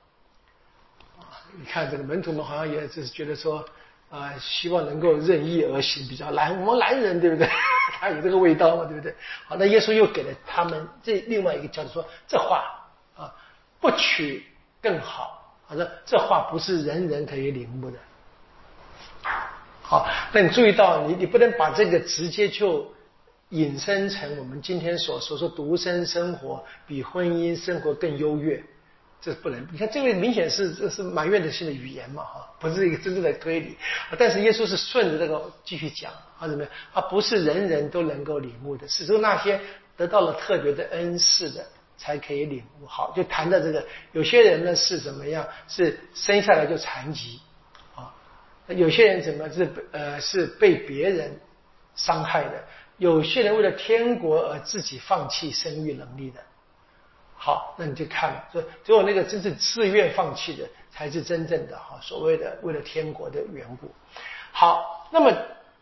[1.19, 3.63] 啊，你看这个门徒们好像也只是觉得说。
[4.11, 6.61] 啊，希望能够任意而行，比较难。
[6.61, 7.49] 我们男人对不对？
[8.01, 9.15] 他有这个味道嘛，对不对？
[9.47, 12.65] 好，那耶稣又给了他们这另外一个教导，说这话
[13.17, 13.33] 啊，
[13.81, 14.45] 不娶
[14.83, 15.37] 更好。
[15.69, 17.97] 他说这话不是人人可以领悟的。
[19.83, 22.93] 好，那你注意到，你你不能把这个直接就
[23.51, 28.61] 引申成我们今天所说说独身生活比婚姻生活更优越。
[29.21, 33.77] 这不能，你看这位明显是这是埋怨的性的语言嘛，哈，不是一个真正的推理。
[34.19, 36.73] 但是耶稣是顺着这个继续讲，啊，怎么样？
[36.95, 39.61] 啊，不是人人都能够领悟的，只有那些
[39.97, 41.67] 得到了特别的恩赐的
[41.99, 42.87] 才可以领悟。
[42.87, 45.47] 好，就谈到这个，有些人呢是怎么样？
[45.69, 47.41] 是生下来就残疾，
[47.95, 48.15] 啊，
[48.69, 51.39] 有些人怎么是呃是被别人
[51.95, 52.65] 伤害的？
[52.97, 56.41] 有些人为了天国而自己放弃生育能力的。
[57.43, 63.91] 好，那你就看，说只有那个真正自愿放弃的，才是真正的哈，所谓的为了天国的缘故。
[64.53, 65.33] 好，那么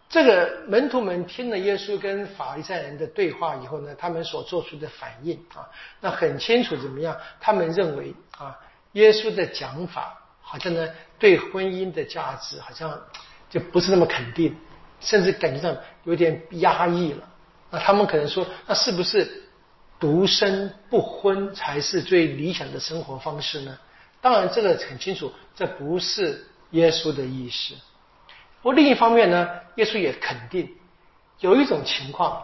[0.08, 5.68] 这个门徒们听了耶稣跟法利赛人的对话以后呢，他们所做出的反应啊，
[6.00, 7.16] 那很清楚怎么样？
[7.40, 8.56] 他们认为啊，
[8.92, 12.96] 耶稣的讲法好像呢，对婚姻的价值好像
[13.50, 14.56] 就不是那么肯定，
[15.00, 17.28] 甚至感觉上有点压抑了。
[17.70, 19.42] 那他们可能说，那是不是？
[20.00, 23.76] 独身不婚才是最理想的生活方式呢？
[24.20, 27.74] 当然，这个很清楚，这不是耶稣的意思。
[28.62, 30.68] 不过另一方面呢，耶稣也肯定
[31.40, 32.42] 有一种情况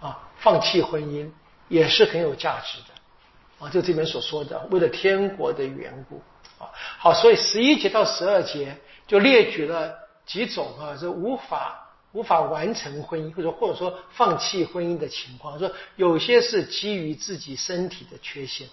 [0.00, 1.30] 啊，放弃婚姻
[1.68, 3.70] 也是很有价值的啊。
[3.70, 6.22] 就这边所说的，为了天国的缘故
[6.58, 6.68] 啊。
[6.98, 8.76] 好，所以十一节到十二节
[9.06, 9.94] 就列举了
[10.26, 11.81] 几种啊，是无法。
[12.12, 18.68] 无法完成婚姻，或者或者说放弃婚姻的情况，说有些是基于自己身体的缺陷，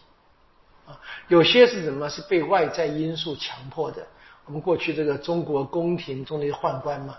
[0.86, 2.10] 啊，有些是什么？
[2.10, 4.06] 是被外在因素强迫的。
[4.46, 7.18] 我们过去这个中国宫廷中的宦官嘛，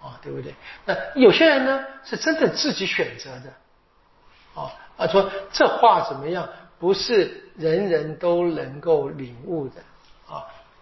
[0.00, 0.54] 啊，对不对？
[0.86, 6.48] 那有些人呢，是真的自己选择的，啊啊，说这话怎么样？
[6.78, 9.74] 不是人人都能够领悟的，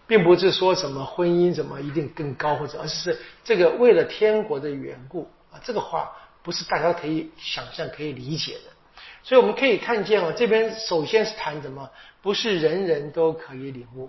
[0.08, 6.10] 并不是说什么婚姻怎么一定更高或者，而是这个为了天国的缘故啊，这个话
[6.42, 8.70] 不是大家可以想象可以理解的。
[9.22, 11.90] 所以我们可以看见哦，这边首先是谈什么？
[12.22, 14.08] 不是人人都可以领悟，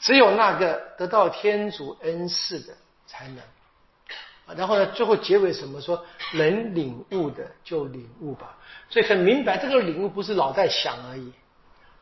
[0.00, 2.72] 只有那个得到天主恩赐的
[3.06, 4.56] 才能。
[4.56, 8.56] 然后呢，最后结尾什么说能领悟的就领悟吧。
[8.88, 11.30] 所以很明白，这个领悟不是脑袋想而已，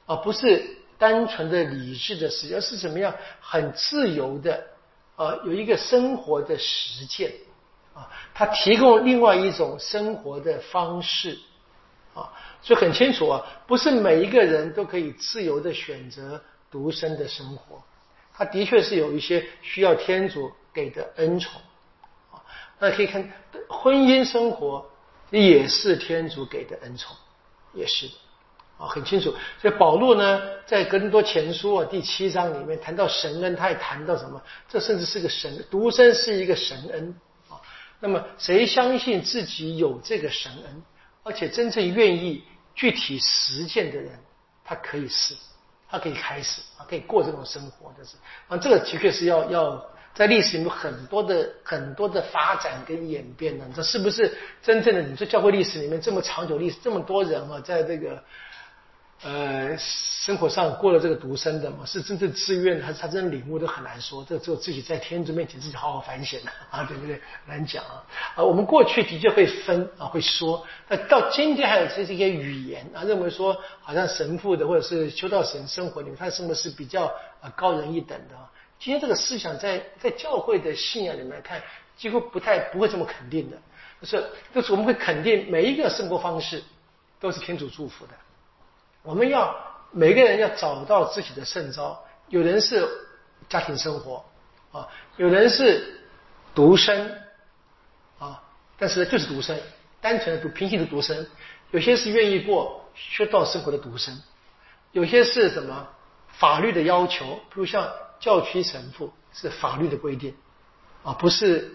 [0.07, 0.79] 啊，不是。
[0.99, 4.65] 单纯的理智的事，而是怎么样很自由的，
[5.17, 7.33] 啊，有一个生活的实践
[7.95, 11.39] 啊，它提供另外一种生活的方式
[12.15, 17.83] 啊，所以很清楚啊，不是每一个人都可以自由的选择独身的生活，
[18.33, 21.61] 他的确是有一些需要天主给的恩宠
[22.33, 22.43] 啊，
[22.79, 23.33] 那可以看
[23.69, 24.85] 婚姻生活
[25.31, 27.15] 也是天主给的恩宠，
[27.73, 28.09] 也是。
[28.77, 29.33] 啊，很清楚。
[29.63, 34.43] 所以保罗呢，在格林多前书啊第七章里面谈到神恩，他也谈到什么？
[34.69, 37.15] 这甚至是个神独身是一个神恩
[37.49, 37.55] 啊。
[38.01, 40.83] 那么谁相信自己有这个神恩，
[41.23, 42.43] 而且真正愿意
[42.75, 44.19] 具体实践的人，
[44.65, 45.37] 他可以试，
[45.89, 48.17] 他可以开始啊，可以过这种生活的是
[48.49, 48.57] 啊。
[48.57, 53.65] 这个的确是要要在历史里面很多的很多的发展跟演变的。
[53.73, 55.03] 这是不是真正的？
[55.03, 58.21] 你说教会历史里面这么长久历史，这么多人啊，在这个。
[59.25, 64.23] 呃，生活上过了这个独生的嘛，是真正自愿还是他真的领悟都很难说。
[64.29, 67.19] 这只有自己在天主面前自己好好反省了 啊，对不对？
[67.47, 68.05] 难讲啊。
[68.37, 70.67] 啊，我们过去的确会分啊，会说。
[70.89, 77.07] 那到今天还有这些语言啊，认为说好像神父的或者是修道神生活里面，他生活是比较
[77.41, 78.35] 啊高人一等的。
[78.79, 81.63] 今天这个思想在在教会的信仰里面看，
[81.97, 83.57] 几乎不太不会这么肯定的。
[84.03, 84.23] 就是
[84.55, 86.63] 就是我们会肯定每一个生活方式
[87.19, 88.13] 都是天主祝福的。
[89.05, 89.55] 我们要
[89.93, 92.89] 每个人要找到自己的圣招，有人是
[93.49, 94.25] 家庭生活
[94.73, 94.89] 啊，
[95.19, 96.01] 有人是
[96.55, 97.13] 独生
[98.19, 98.43] 啊，
[98.79, 99.57] 但是就是独生，
[100.01, 101.27] 单纯的独平行的独生，
[101.71, 104.19] 有些是愿意过修道生活的独生，
[104.93, 105.87] 有些是什么
[106.29, 110.35] 法律的要求，比如像教区神父是法律的规定。
[111.05, 111.71] 啊，不是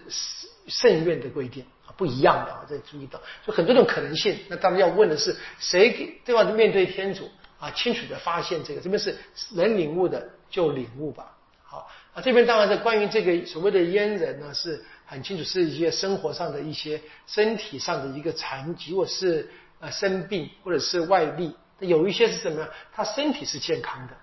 [0.66, 1.88] 圣院的规定啊。
[1.96, 4.36] 不一样的啊，这注意到，就很多种可能性。
[4.48, 6.44] 那当然要问的是，谁给对吧？
[6.44, 9.16] 面对天主啊，清楚的发现这个，这边是
[9.52, 11.36] 能领悟的就领悟吧。
[11.62, 21.54] 好啊，这边当然是关于这个所谓的阉人呢，是很清楚是一些生活上的一些身体上的一个残疾，或是呃生病，或者是外力。
[21.78, 22.66] 有一些是什么？
[22.92, 24.14] 他身体是健康的。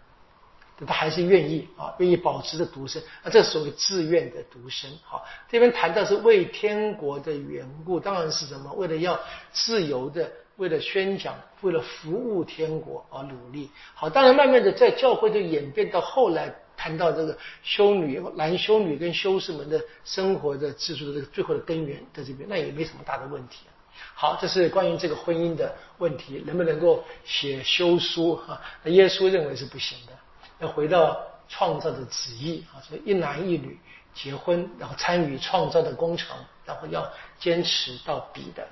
[0.85, 4.91] 他还是愿意啊，愿意保持着独身，那这所谓自愿的独身。
[5.03, 8.71] 好，这边谈到是为天国的缘故，当然是什么？
[8.73, 9.19] 为了要
[9.51, 13.71] 自由的，为了宣讲，为了服务天国而努力。
[13.95, 23.65] 好，当然慢慢的在教会的演变到后来谈到这个修女、男修女跟修士们的生活的制度的这个最后的根源在这边，那也没什么大的问题。
[24.13, 28.61] 好，这是关于这个婚姻的问题，能不能够写休书哈？
[28.85, 30.13] 耶稣认为是不行的。
[30.59, 33.79] 要回到创造的旨意啊，所以一男一女
[34.13, 36.35] 结婚，然后参与创造的工程，
[36.65, 37.07] 然后要
[37.39, 38.67] 坚持到底的。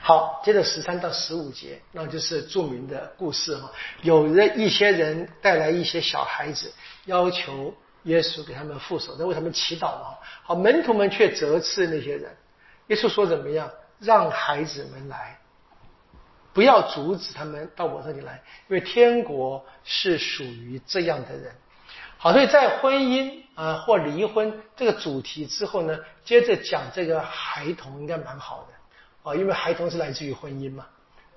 [0.00, 3.70] 好，接着十三到十五节，那就是著名的故事哈。
[4.02, 6.72] 有的一些人带来一些小孩子，
[7.04, 10.16] 要求耶稣给他们复手，那为他们祈祷嘛。
[10.42, 12.36] 好，门徒们却责斥那些人。
[12.86, 13.70] 耶稣说怎么样？
[13.98, 15.39] 让孩子们来。
[16.52, 21.52] 不要阻止他们到我这里来，因为天国是属于这样的人。
[22.18, 30.86] 好，所以在婚姻啊或离婚这个主题之后呢，接着讲这个孩童应该蛮好的啊，因为孩童是来自于婚姻嘛，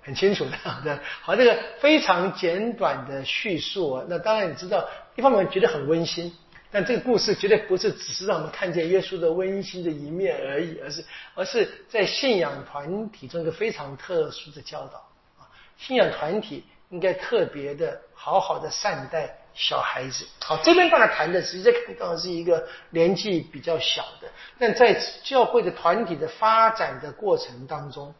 [0.02, 0.52] 很清楚的。
[0.84, 4.86] 对， 好，这个非常简短的叙述啊，那当然你知道，
[5.16, 6.36] 一方面觉得很温馨，
[6.74, 11.06] 但这个故事绝对不是只是让我们看见耶稣的温馨的一面而已，而是
[11.36, 14.98] 而是在信仰团体中一个非常特殊的教导
[15.38, 15.46] 啊。
[15.78, 20.26] 信仰团体应该特别的好好的善待小孩子。
[20.40, 28.14] 好，这边大家谈的实际上是一个年纪比较小的，但在教会的团体的发展的过程当中，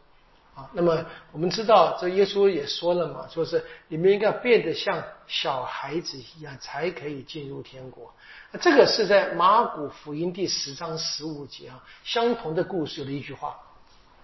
[0.54, 8.14] 啊，那么我们知道，这耶稣也说了嘛，说是你们应该变得像小孩子一样，才可以进入天国。
[8.60, 13.58] 这个是在马古福音第十章十五节啊，相同的故事的一句话。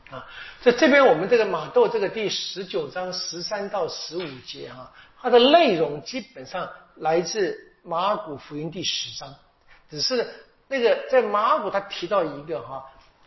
[0.08, 0.26] 啊，
[0.60, 9.34] 在这边我们这个马窦这个第十九章十三到十五节啊，它的内容基本上来自马古福音第十章，
[9.88, 10.28] 只是
[10.68, 12.84] 那个在马古他提到一个哈，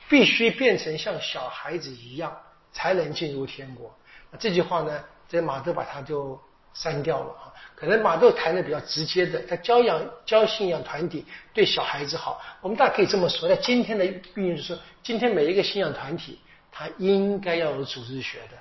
[0.10, 2.38] 必须变成像小孩子一样
[2.74, 3.90] 才能进入天国。
[4.38, 6.38] 这句话呢，在马窦把它就
[6.74, 7.54] 删掉了啊。
[7.76, 14.04] 可能马窦谈的比较直接的，他教养教信仰团体对小孩子好，我们大家可以这么说，在今天的
[14.36, 16.40] 运用就是今天每一个信仰团体。
[16.76, 18.58] 他应该要有组织学的，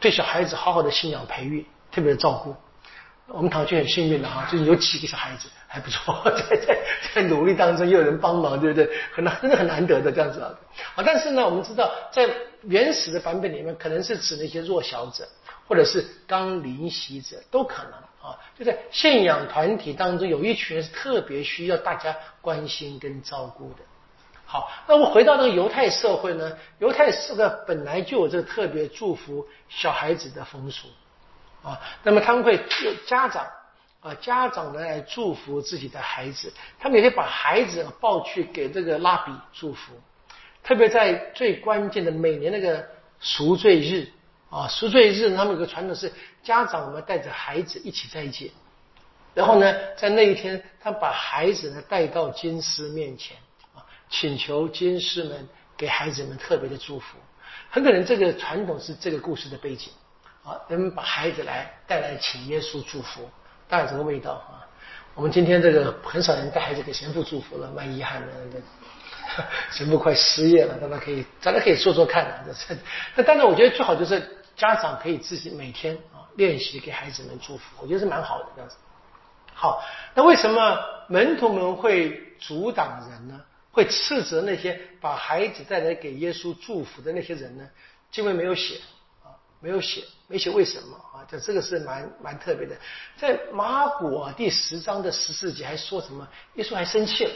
[0.00, 2.52] 对小孩子好好的信仰培育，特别的照顾。
[3.28, 6.20] 我们堂区很幸运的哈，就是有几个小孩子还不错，
[6.50, 6.78] 在在
[7.14, 8.90] 在努力当中又有人帮忙，对不对？
[9.12, 10.40] 很难，真的很难得的这样子。
[10.40, 10.56] 啊，
[11.06, 12.28] 但是呢，我们知道在
[12.62, 15.28] 原始的版本里面，可能是指那些弱小者，
[15.66, 17.92] 或者是刚临习者都可能
[18.22, 18.38] 啊。
[18.58, 23.80] 就在信仰团体当中，有一群是特别需要大家关心跟照顾的。
[24.44, 26.56] 好，那我回到这个犹太社会呢？
[26.78, 30.88] 犹太社会本来就有这个特别祝福小孩子的风俗
[31.62, 31.80] 啊。
[32.02, 32.60] 那么他们会
[33.06, 33.46] 家长
[34.00, 39.94] 啊，家长呢来祝福自己的孩子，他们也会把孩子抱去给这个拉比祝福。
[40.62, 42.86] 特别在最关键的每年那个
[43.20, 44.08] 赎罪日
[44.48, 48.52] 啊，赎罪日他们有个传统是家长们带着孩子一起在一起，
[49.34, 53.36] 然后呢，在那一天他把孩子呢带到金师面前
[53.74, 53.82] 啊。
[54.08, 57.16] 请求金师们给孩子们特别的祝福，
[57.70, 59.90] 很可能这个传统是这个故事的背景
[60.44, 60.60] 啊。
[60.68, 63.28] 人们把孩子来带来请耶稣祝福，
[63.68, 64.60] 大概这个味道啊。
[65.14, 68.28] 我们今天这个很少人带孩子给神父祝福了，蛮遗憾的。
[69.72, 72.44] 全部快失业了，大家可以，大家可以说说看。
[73.14, 74.20] 那当然，我觉得最好就是
[74.56, 78.76] 家长可以自己每天啊，练习给孩子们祝福，我觉得是蛮好的这样子。
[79.54, 79.82] 好，
[80.14, 80.78] 那为什么
[81.08, 83.40] 门徒们会阻挡人呢？
[83.70, 87.66] 会斥责那些把孩子带来给耶稣祝福的那些人呢？
[88.10, 88.74] 经文没有写
[89.24, 91.24] 啊，没有写，没写为什么啊？
[91.30, 92.76] 这这个是蛮蛮特别的。
[93.16, 96.28] 在马古啊第十章的十四节还说什么？
[96.56, 97.30] 耶稣还生气了，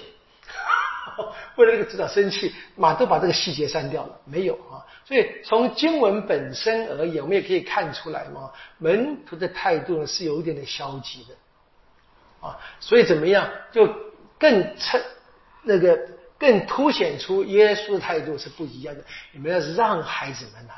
[1.57, 4.85] 为了这个指导生气，马都把这个细节删掉了，没有啊。
[5.05, 12.59] 所以从经文本身而言，我们也可以看出来嘛，门徒的态度呢是有一点点消极的啊。
[12.81, 13.89] 所以怎么样，就
[14.39, 15.03] 更衬
[15.63, 15.99] 那个。
[16.39, 19.03] 更凸显出耶稣的态度是不一样的。
[19.33, 20.75] 你们要让孩子们来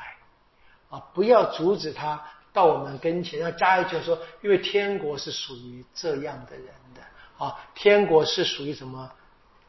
[0.89, 2.23] 啊，不要阻止他
[2.53, 3.41] 到我们跟前。
[3.41, 7.01] 要加一句说，因为天国是属于这样的人的
[7.45, 9.11] 啊，天国是属于什么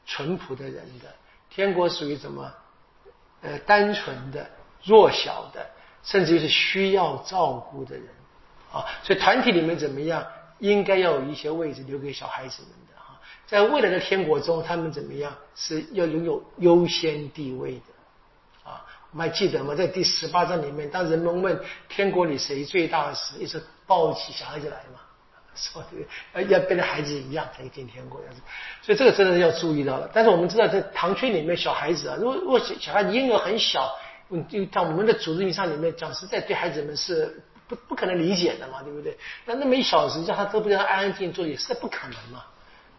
[0.07, 1.15] 淳朴的人的，
[1.49, 2.53] 天国属于什么
[3.43, 4.51] 呃单纯的、
[4.83, 5.67] 弱小的，
[6.03, 8.07] 甚至于是需要照顾的人
[8.73, 8.85] 啊。
[9.03, 10.27] 所以团体里面怎么样，
[10.59, 13.21] 应该要有一些位置留给小孩子们的啊。
[13.47, 18.85] 在未来的天国中，他们怎么样是要拥有优先地位的啊？
[19.13, 19.75] 我们还记得吗？
[19.75, 25.01] 在第十八章里面，当人们问天国里谁最大时，也是抱起小孩子来嘛，
[25.55, 25.97] 说这
[26.43, 28.41] 个要跟着孩子一样才进天国样子。
[28.83, 30.09] 所以这个真的是要注意到了。
[30.13, 33.91] 但是我们知道，在堂区里面，小孩子啊，如果如果小孩子婴儿很小，
[34.31, 39.17] 嗯，就像我们的主日营上里面讲，实在对孩子们是 不不可能理解的嘛，对不对？
[39.45, 42.45] 那那么一小时，叫他都不让安安静静坐，也是不可能嘛。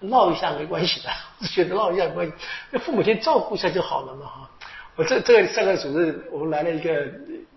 [0.03, 1.09] 闹一下没关系的，
[1.47, 2.33] 觉得闹一下没关系，
[2.71, 4.49] 那父母亲照顾一下就好了嘛哈。
[4.95, 7.05] 我这这个上个主日，我们来了一个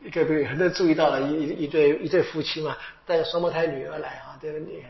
[0.04, 2.76] 一个，很多人注意到了一一对一对夫妻嘛，
[3.06, 4.84] 带着双胞胎女儿来啊，对不对？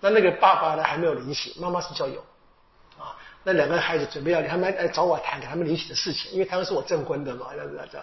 [0.00, 2.24] 那那个爸爸呢还没有灵洗，妈妈是教友
[2.98, 3.16] 啊。
[3.42, 7.98] 那两个孩子准备要他们来找我谈给他们灵洗的事情，因为他们是我证婚的嘛，这样子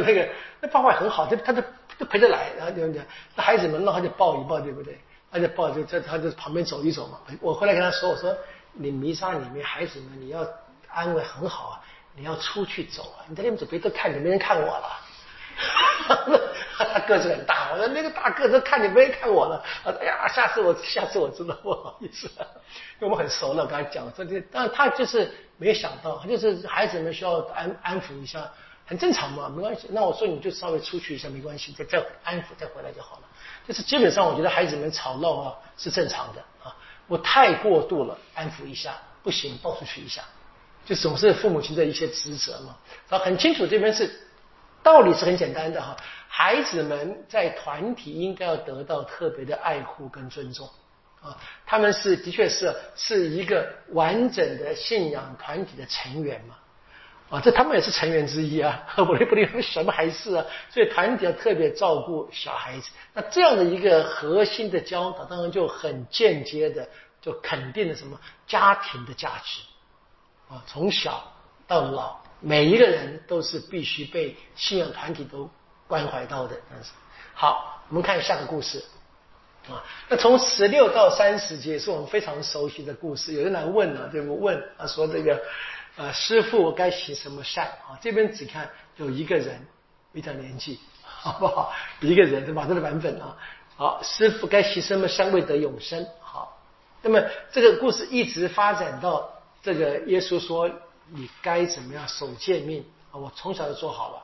[0.00, 0.28] 那个
[0.60, 1.62] 那爸爸很好，就他就
[1.98, 3.04] 就陪着来，然后就讲
[3.36, 4.98] 那孩子们那他就抱一抱，对不对？
[5.30, 7.18] 他就抱就在他就旁边走一走嘛。
[7.40, 8.36] 我后来跟他说：“我说
[8.72, 10.46] 你弥撒里面孩子们你要
[10.88, 11.80] 安慰很好啊，
[12.14, 15.00] 你要出去走啊，你在那边走别都看你，没人看我了。”
[16.76, 19.62] 他 个子很大，我说那个大个子看你没人看我了。
[19.82, 22.26] 他说：“哎呀，下次我下次我知道不好意思，
[22.98, 28.50] 因为我们很熟了。”刚才讲说这，但他就是没有想到，他就是孩子们需要安安抚一下，
[28.86, 29.88] 很正常嘛，没关系。
[29.90, 33.22] 那我说你就稍微出去一下没关系，再再安抚再回来就好了。
[33.66, 36.74] 就是基本上，我觉得孩子们吵闹啊是正常的啊。
[37.06, 40.22] 我太过度了，安抚一下不行，抱出去一下，
[40.84, 42.76] 就总是父母亲的一些职责嘛。
[43.08, 44.10] 他，很清楚这边是
[44.84, 45.96] 道理是很简单的哈。
[46.28, 50.68] 孩子们在团体应该要得到特别的爱护跟尊重
[51.20, 51.36] 啊。
[51.66, 56.54] 他们是的确是是一个完整的信仰团体的成员嘛。
[57.30, 60.44] 啊，这他们也是成员之一啊， 不离不离，什么还是啊？
[60.70, 62.90] 所以团体要特别照顾小孩子。
[63.14, 66.86] 那这样的一个核心的教导，当然就很间接的
[67.22, 69.62] 就肯定了什么家庭的价值
[70.50, 71.24] 啊，从小
[71.66, 75.48] 到老，每一个人都是必须被信仰团体都
[75.88, 76.54] 关怀到的。
[77.32, 78.84] 好，我们看下个故事
[79.68, 79.82] 啊。
[80.10, 83.32] 那从十六到三十节是我们非常熟悉的故事。
[83.32, 84.38] 有人来问了，对不？
[84.38, 85.40] 问啊，说这个。
[85.96, 87.94] 啊，师傅，我该行什么善啊？
[88.02, 89.64] 这边只看有一个人，
[90.12, 91.72] 比较年纪，好不好？
[92.00, 93.36] 一个人是马这的版本啊。
[93.76, 96.04] 好，师傅该行什么善，未得永生。
[96.20, 96.60] 好，
[97.00, 97.22] 那么
[97.52, 100.68] 这个故事一直发展到这个耶稣说
[101.10, 103.16] 你该怎么样守诫命啊？
[103.16, 104.22] 我从小就做好了。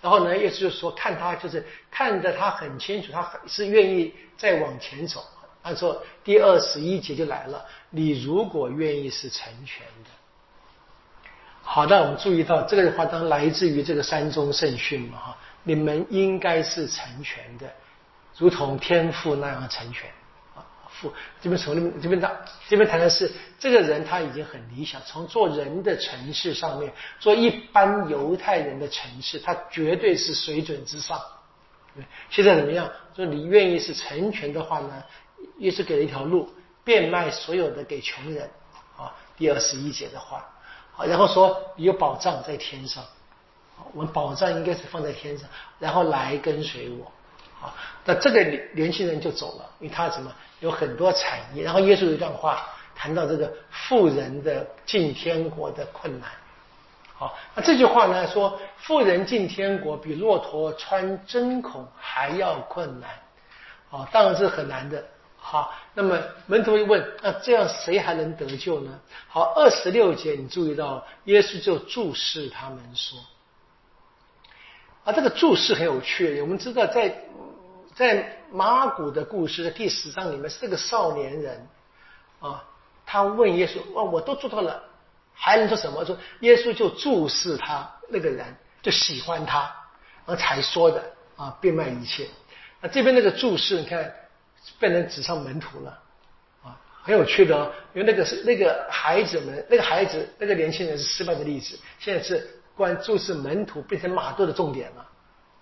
[0.00, 5.24] 然后呢，耶稣就是说看他就是看得他很清楚，他很是愿意再往前走。
[5.62, 10.10] 他说第二十一节就来了，你如果愿意是成全的。
[11.62, 17.70] 好的，我们注意到这个话当来自于这个山中圣训嘛哈，你们应该是成全的，
[18.36, 20.08] 如同天父那样成全
[21.00, 22.36] 父这边从这边谈
[22.68, 31.20] 这边谈的是这个人他已经很理想，从做人的城市上面做一般犹太人的城市，他绝对是水准之上。
[32.30, 32.90] 现在怎么样？
[33.14, 35.02] 说你愿意是成全的话呢？
[35.58, 36.48] 耶稣给了一条路，
[36.84, 38.48] 变卖所有的给穷人
[38.96, 39.14] 啊。
[39.36, 40.44] 第二十一节的话。
[41.06, 43.04] 然后说有保障在天上，
[43.92, 47.12] 我们保障应该是放在天上，然后来跟随我。
[47.60, 48.42] 啊，那这个
[48.72, 51.62] 年轻人就走了，因为他什么有很多产业。
[51.62, 56.28] 然后耶稣有一段话谈到这个富人的进天国的困难。
[57.14, 63.10] 好，那这句话呢说富人进天国比骆驼穿针孔还要困难。
[63.90, 65.04] 好，当然是很难的。
[65.40, 69.00] 好，那么门徒一问，那这样谁还能得救呢？
[69.28, 73.18] 好，二十六节你注意到，耶稣就注视他们说，
[75.04, 76.40] 啊，这个注视很有趣。
[76.42, 77.24] 我们知道，在
[77.98, 81.66] 在马古的故事的第十章里面，是个少年人
[82.38, 82.62] 啊，
[83.04, 84.80] 他问耶稣：“哦，我都做到了，
[85.34, 89.74] 还能做什么？”说耶稣就注视他那个人，就喜欢他，
[90.26, 91.02] 而才说的
[91.36, 92.28] 啊，变卖一切。
[92.80, 94.14] 那这边那个注释，你看
[94.78, 95.98] 变成纸上门徒了
[96.62, 97.72] 啊，很有趣的哦。
[97.94, 105.04] 因为那个是那个孩子们，那个孩子那个年轻人是失败的例子，现在是关注视门徒变成马窦的重点了。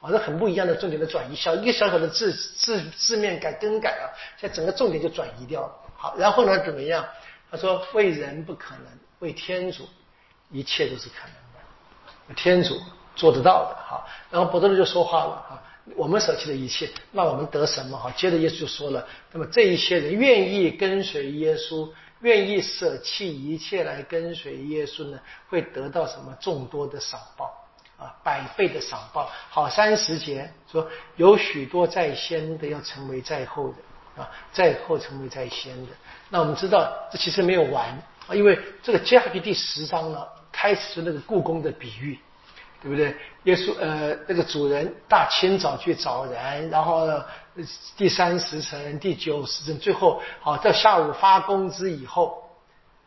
[0.06, 4.06] 啊，这很不一样的重点的转移，小一个小小的字字字面改更改啊，
[4.38, 5.72] 现在整个重点就转移掉了。
[5.96, 7.04] 好，然后呢怎么样？
[7.50, 8.86] 他说为人不可能，
[9.20, 9.88] 为天主
[10.50, 11.34] 一切都是可能
[12.28, 12.78] 的，天主
[13.14, 13.76] 做得到的。
[13.84, 15.62] 好，然后伯多禄就说话了啊，
[15.94, 17.96] 我们舍弃了一切，那我们得什么？
[17.96, 21.88] 好，接着耶稣就说了，那么这一些人愿意跟随耶稣，
[22.20, 27.65] 愿意舍弃一切来跟随耶稣呢，会得到什么众多的赏报？
[27.98, 30.86] 啊，百倍的赏报，好三十节说
[31.16, 35.92] 有许多在先的要成为在后的啊，在后成为在先的。
[36.28, 37.88] 那我们知道这其实没有完
[38.26, 42.18] 啊，因为这个接下去第十章呢，开始是那个故宫的比喻，
[42.82, 43.16] 对不对？
[43.44, 47.08] 耶稣呃，那个主人大清早去找人，然后
[47.96, 52.42] 第三时辰、第九时辰，最后好到下午发工资以后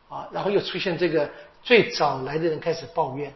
[0.09, 1.29] 啊，然后又出现这个
[1.61, 3.31] 最早来的人开始抱怨。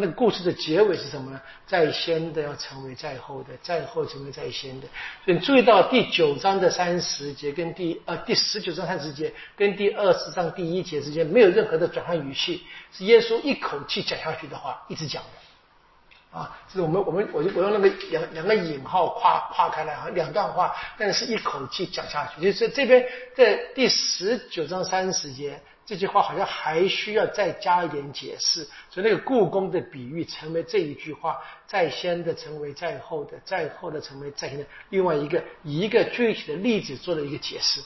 [0.00, 1.40] 那个故事的结尾是什么呢？
[1.66, 4.86] 在先的要成为在后的，在后成为在先的。
[5.24, 16.38] 所以注意到第九章的三十节跟第呃第十九章三十节跟第二十章第一节之间没有任何的转换语气，是耶稣一口气讲下去的话，一直讲的。
[16.38, 22.40] 啊，是我们我们我就我用那个两两个引号跨跨开来哈，两段话，但是一口气讲下去。
[22.42, 25.60] 就是这边在第十九章三十节。
[25.86, 37.80] 这句话好像还需要再加一点解释，所以那个故宫的比喻成为这一句话，在先的成为在后的，在后的成为在先的，另外一个一个具体的例子做了一个解释，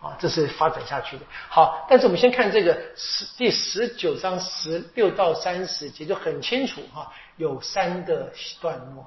[0.00, 1.24] 啊，这是发展下去的。
[1.48, 9.04] 好，但是我们先看这个十第十九章十六到三十节就很清楚哈，有三个段落。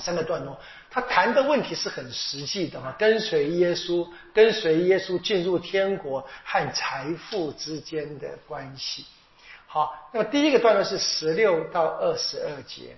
[0.00, 0.58] 三个段落，
[0.90, 9.04] 他谈的问题是很实际的嘛，跟随耶稣，跟随耶稣进入天国和财富之间的关系。
[9.66, 12.96] 好，那么第一个段落是十六到二十二节，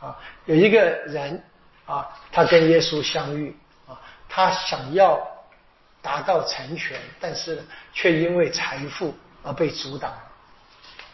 [0.00, 1.42] 啊，有一个人
[1.86, 5.20] 啊，他跟耶稣相遇啊，他想要
[6.02, 7.62] 达到成全，但是
[7.92, 10.12] 却因为财富而被阻挡。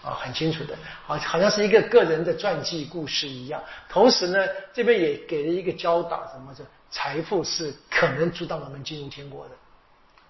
[0.03, 3.61] 啊，很清楚的，好，好像是一个个人的传记故事一样。
[3.89, 4.39] 同时呢，
[4.73, 6.55] 这边也给了一个教导，什么？
[6.55, 9.51] 是财富是可能阻挡我们进入天国的。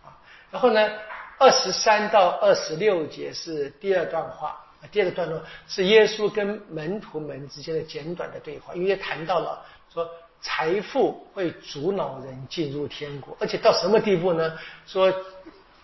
[0.05, 0.17] 啊，
[0.51, 0.91] 然后呢，
[1.39, 5.39] 二十三到二十六节是第二段话，第二个段落
[5.69, 9.63] 是耶稣跟门徒们之间的简短的对话，因为谈到了
[9.93, 10.09] 说
[10.41, 14.59] 财富会阻挠人进入天国，而且到什么地步呢？
[14.87, 15.13] 说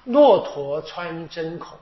[0.05, 1.77] 骆驼穿针孔。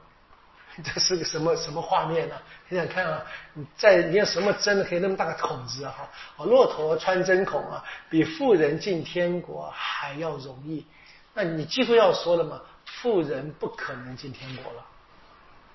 [0.95, 2.35] 这是个什么什么画面呢？
[2.69, 3.23] 想想看啊，
[3.55, 5.95] 你在你要什么针可以那么大个孔子啊？
[6.37, 10.87] 哈，骆驼穿针孔啊，比富人进天国还要容易。
[11.35, 14.85] 那你几乎要说了嘛，富人不可能进天国了。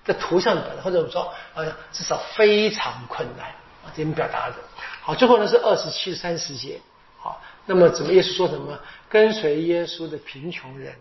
[0.04, 4.56] 这图像表达，或者我们说，呃，至少非常困难啊，这边表达的。
[5.02, 6.80] 好，最后呢是二十七、三十节。
[7.18, 8.78] 好，那么怎么耶稣说什么？
[9.08, 10.94] 跟随耶稣的贫穷人。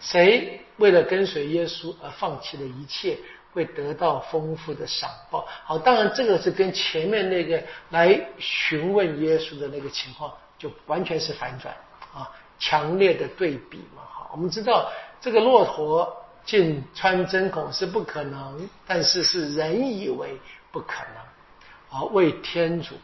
[0.00, 3.16] 谁为了跟随耶稣而放弃了一切，
[3.52, 5.46] 会得到丰富的赏报。
[5.64, 11.74] 好，当然这个是跟前面那个来询问耶稣的那个情况就完全是反转
[12.14, 14.02] 啊，强烈的对比嘛。
[14.06, 14.90] 好，我们知道
[15.20, 20.38] 这个骆驼进穿针孔是不可能，但是是人以为
[20.70, 22.94] 不可能，啊，为天主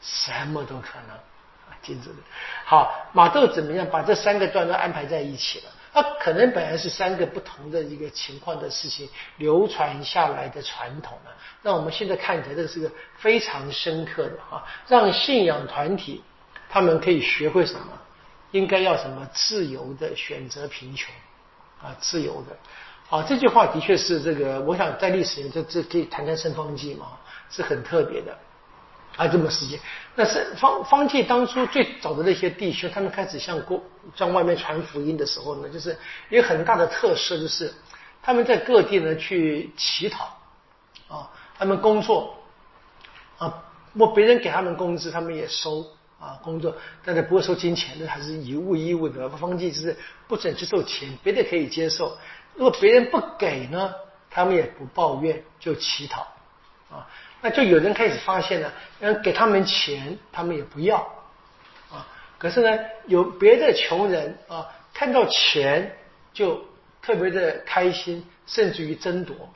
[0.00, 2.16] 什么都可能啊，进这个。
[2.64, 5.66] 好，马窦怎么样把这三个段落安排在一起了？
[5.92, 11.30] 它可能本来是三个不同的一个情况的事情流传下来的传统呢，
[11.62, 16.22] 那我们现在看起来这是个非常深刻的啊，让信仰团体
[16.68, 17.86] 他们可以学会什么？
[18.52, 21.14] 应该要什么自由的选择贫穷
[21.82, 22.56] 啊，自由的。
[23.08, 27.18] 啊，这句话的确是这个，我想在历史里面这这可以谈谈圣方济嘛，
[27.50, 28.36] 是很特别的。
[29.16, 29.78] 啊，这么时间，
[30.14, 33.82] 那是方方济当初最早的那些弟兄，他们开始向国
[34.14, 35.96] 向外面传福音的时候呢，就是
[36.30, 37.74] 一个很大的特色，就是
[38.22, 40.24] 他们在各地呢去乞讨
[41.08, 42.34] 啊，他们工作
[43.36, 43.62] 啊，
[43.94, 45.84] 我别人给他们工资，他们也收
[46.18, 49.28] 啊工作，但是不会收金钱的，还是以物易物的。
[49.28, 49.94] 方济就是
[50.28, 52.16] 不准接受钱，别的可以接受，
[52.54, 53.92] 如果别人不给呢，
[54.30, 56.26] 他们也不抱怨，就乞讨
[56.90, 57.06] 啊。
[57.40, 60.98] 那就有人开始发现了，嗯，给他们钱，他们也不要，
[61.90, 62.06] 啊，
[62.38, 65.96] 可是呢，有别的穷人啊，看到钱
[66.32, 66.62] 就
[67.00, 69.48] 特别的开心，甚至于争夺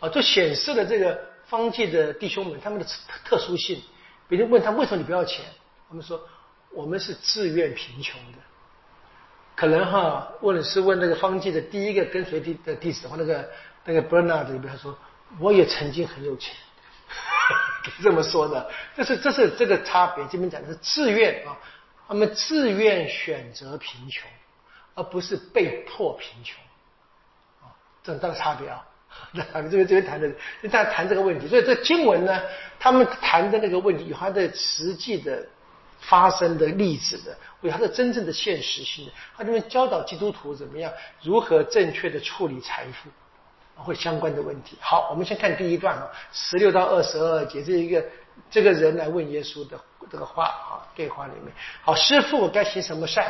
[0.00, 2.92] 啊，就显示了这个方济的弟兄们他们的特
[3.24, 3.82] 特殊性。
[4.28, 5.44] 别人问他为什么你不要钱，
[5.88, 6.18] 他们说
[6.72, 8.38] 我们是自愿贫穷的。
[9.54, 13.50] 可能哈，问的是问那个方济的第一个跟随弟的弟子的话，那个
[13.84, 14.96] 那个 Bernard 里边他说，
[15.38, 16.56] 我也曾经很有钱，
[18.02, 20.24] 这么说的，这是这是这个差别。
[20.26, 21.56] 这边讲的是自愿啊，
[22.08, 24.28] 他们自愿选择贫穷，
[24.94, 26.56] 而不是被迫贫穷
[27.62, 28.84] 啊，这大的差别啊。
[29.32, 30.28] 那 这边这边谈的，
[30.70, 32.40] 大家谈这个问题，所以这经文呢，
[32.78, 35.46] 他们谈的那个问题有它的实际的。
[36.04, 43.08] 发生的例子的，有它的真正的现实性的，他这边教导基督徒怎么样如何正确的处理财富，
[43.76, 44.76] 会相关的问题。
[44.80, 48.04] 好，我们先看第一段啊，十六到二十二节，这一个
[48.50, 49.78] 这个人来问耶稣的
[50.10, 51.52] 这个话啊，对话里面。
[51.82, 53.26] 好，师傅，我该行什么善，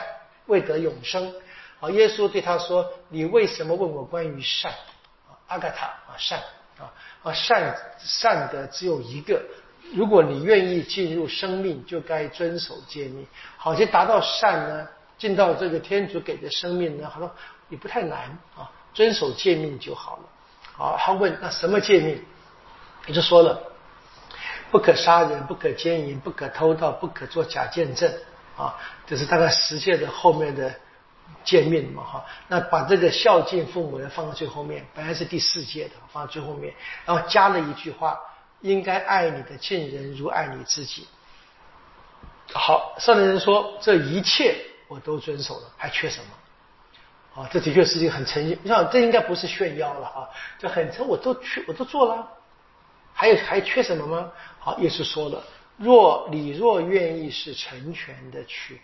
[0.47, 1.33] 为得永生？
[1.79, 4.71] 好，耶稣对他说：“你为什么问我关于善？
[5.29, 6.39] 啊，阿嘎塔啊，善
[6.79, 9.43] 啊啊，善善的只有一个。”
[9.95, 13.27] 如果你愿意进入生命，就该遵守诫命。
[13.57, 14.89] 好，就达到善呢，
[15.19, 17.31] 进到这个天主给的生命呢，好像
[17.69, 18.27] 也不太难
[18.57, 20.23] 啊，遵守诫命就好了。
[20.77, 22.23] 好，他问那什么诫命？
[23.07, 23.61] 也就说了，
[24.71, 28.13] 不可杀人，不可奸淫，不可偷盗，不可做假见证
[28.57, 30.75] 啊，这是大概十诫的后面的
[31.45, 32.25] 诫命嘛哈。
[32.49, 38.19] 那把这个孝敬父母的放在最后面，本来是第四诫的，放在最后面，然后加了一句话。
[38.63, 41.09] 应该爱你的近人如爱你自己。
[42.55, 44.57] 好，上人说这一切
[44.87, 46.27] 我都遵守了，还缺什么？
[47.35, 48.59] 啊，这的确是一个很诚心。
[48.63, 50.29] 你想，这应该不是炫耀了哈，
[50.59, 52.29] 这很诚，我都去，我都做了，
[53.15, 54.31] 还有还缺什么吗？
[54.59, 55.43] 好，耶稣说了，
[55.79, 58.83] 若你若愿意是成全的去，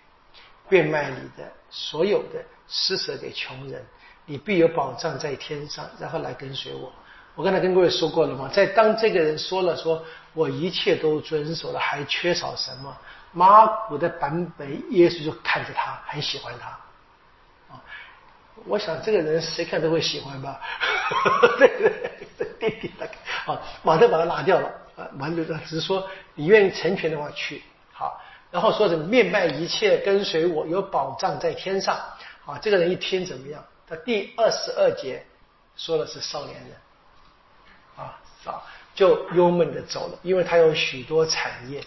[0.68, 3.84] 变卖你的所有的，施舍给穷人，
[4.24, 6.90] 你必有保障在天上，然后来跟随我。
[7.34, 8.48] 我刚才跟各位说过了嘛？
[8.48, 12.96] 在当这个人说了说我一切都遵守了，还缺少什么？
[13.32, 16.76] 马古的版本，耶稣就看着他，很喜欢他。
[18.66, 20.60] 我想这个人谁看都会喜欢吧？
[21.58, 21.92] 对对
[22.36, 23.08] 对，弟弟的
[23.46, 31.98] 啊，马上把他拿掉了啊，完了只是说你愿意成全的话去好，然后说什么面卖一切跟随我，有保障在天上。
[32.44, 33.62] 啊，这个人一听怎么样？
[33.86, 35.24] 他第二十二节
[35.76, 36.70] 说的是少年人。
[37.96, 38.62] 啊，啊，
[38.94, 41.82] 就忧闷的走了，因为他有许多产业。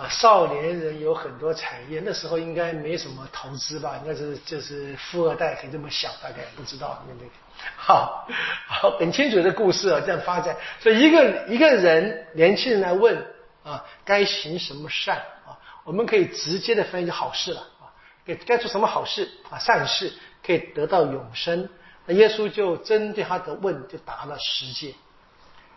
[0.00, 4.00] 啊，少年人有很多产业，那时候应该没什么投资吧？
[4.00, 7.30] 应该是就是富二代可以这么想，大概不知道那个。
[7.76, 8.26] 好，
[8.66, 10.56] 好，很清楚的故事啊，这样发展。
[10.80, 13.14] 所以一个一个人年轻人来问
[13.62, 15.52] 啊，该行什么善啊？
[15.84, 17.92] 我们可以直接的翻译就好事了啊，
[18.24, 19.58] 该该做什么好事啊？
[19.58, 20.10] 善事
[20.42, 21.68] 可以得到永生。
[22.06, 24.94] 那耶稣就针对他的问，就答了十诫，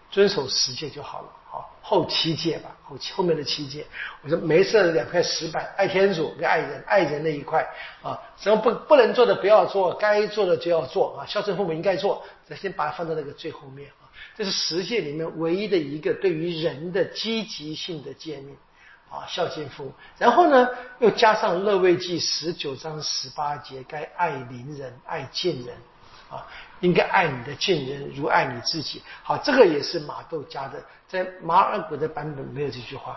[0.10, 1.28] 遵守十诫就好了。
[1.54, 3.86] 好，后七戒吧，后后面的七戒，
[4.24, 7.64] 我说没事，两块石板，爱天主跟爱人，爱人那一块
[8.02, 14.10] 啊，什么不不能做的不要做，该做的就要做啊，孝顺父母应该做，咱先把它放在那个最后面啊。
[14.36, 18.58] 这是十诫里面唯一的一个对于人的积极性的诫命
[19.12, 19.94] 啊，孝敬父母。
[20.18, 25.76] 然后呢，又加上乐位记十九章十八节，该爱邻人，爱近人。
[26.32, 26.48] 啊，
[26.84, 29.02] 应该爱你的近人如爱你自己。
[29.24, 33.14] 好，这个也是马窦加的，在马尔谷的版本没有这句话，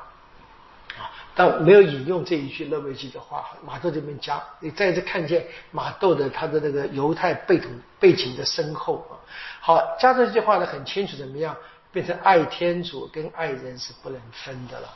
[0.96, 9.18] 啊，但没有引用这一句勒维基的话，马窦这边加，你再次看见马窦的他的那个犹太背景背景的深厚啊。
[9.60, 11.56] 好，加这句话呢很清楚，怎么样
[11.90, 14.88] 变成爱天主跟爱人是不能分的了。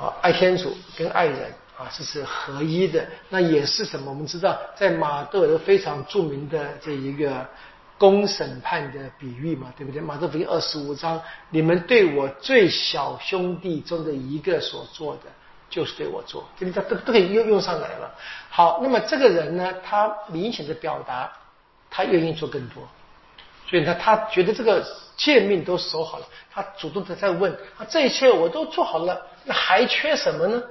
[0.00, 1.54] 啊，爱天主跟爱人。
[1.80, 4.10] 啊，这是合一的，那也是什么？
[4.10, 7.46] 我们知道，在马窦有非常著名的这一个
[7.96, 9.98] 公审判的比喻嘛，对不对？
[9.98, 11.18] 马窦福音二十五章，
[11.48, 15.22] 你们对我最小兄弟中的一个所做的，
[15.70, 18.14] 就是对我做，这边他都都可以用用上来了。
[18.50, 21.32] 好，那么这个人呢，他明显的表达，
[21.88, 22.86] 他愿意做更多，
[23.70, 30.62] 所以呢，他觉得这个诫命都守好了，他主动的在问，啊，这一切我都做好了，那还缺什么呢？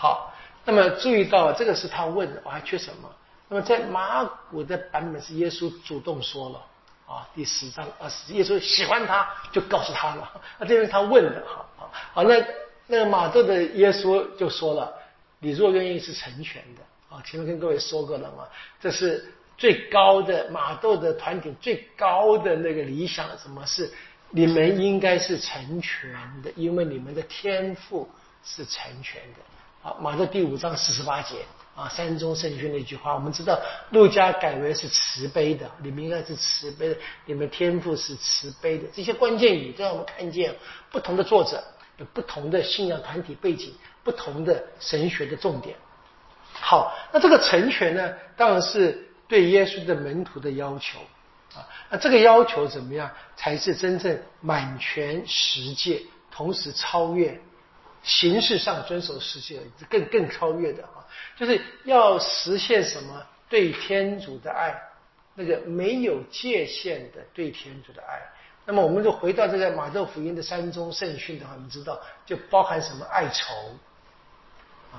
[0.00, 0.32] 好，
[0.64, 3.14] 那么注意到这个是他问的，我还缺什么？
[3.50, 6.64] 那么在马古的版本是耶稣主动说了
[7.06, 10.40] 啊，第十章二十，耶稣喜欢他就告诉他了。
[10.58, 12.42] 那 这是他问的，好好好，那
[12.86, 14.90] 那个马窦的耶稣就说了，
[15.38, 16.80] 你若愿意是成全的
[17.14, 18.48] 啊，前面跟各位说过了嘛，
[18.80, 23.92] 这是最高的马窦的团体最高的那个理想，什么是
[24.30, 26.10] 你们应该是成全
[26.42, 28.08] 的，因为你们的天赋
[28.42, 29.40] 是成全的。
[29.82, 31.36] 啊，马上第五章四十八节
[31.74, 33.58] 啊，山中圣训那句话，我们知道
[33.90, 40.54] 路加改为是慈悲的，里面应该是慈悲的，里面天赋是慈悲的，这些关键语都让我们看见
[40.90, 41.64] 不同的作者
[41.96, 43.74] 有不同的信仰团体背景，
[44.04, 45.74] 不同的神学的重点。
[46.52, 50.98] 好，那这个成全呢，当然是对耶稣的门徒的要求
[51.54, 57.40] 啊，那这个要求怎么样才是真正满全十诫，同时超越？
[58.02, 61.04] 形式上遵守世界，更更超越的啊，
[61.36, 64.74] 就是要实现什么对天主的爱，
[65.34, 68.18] 那个没有界限的对天主的爱。
[68.64, 73.52] 那么我们就回到这个马窦福音的三宗圣训的话，你知道就包含什么爱仇
[74.92, 74.96] 啊？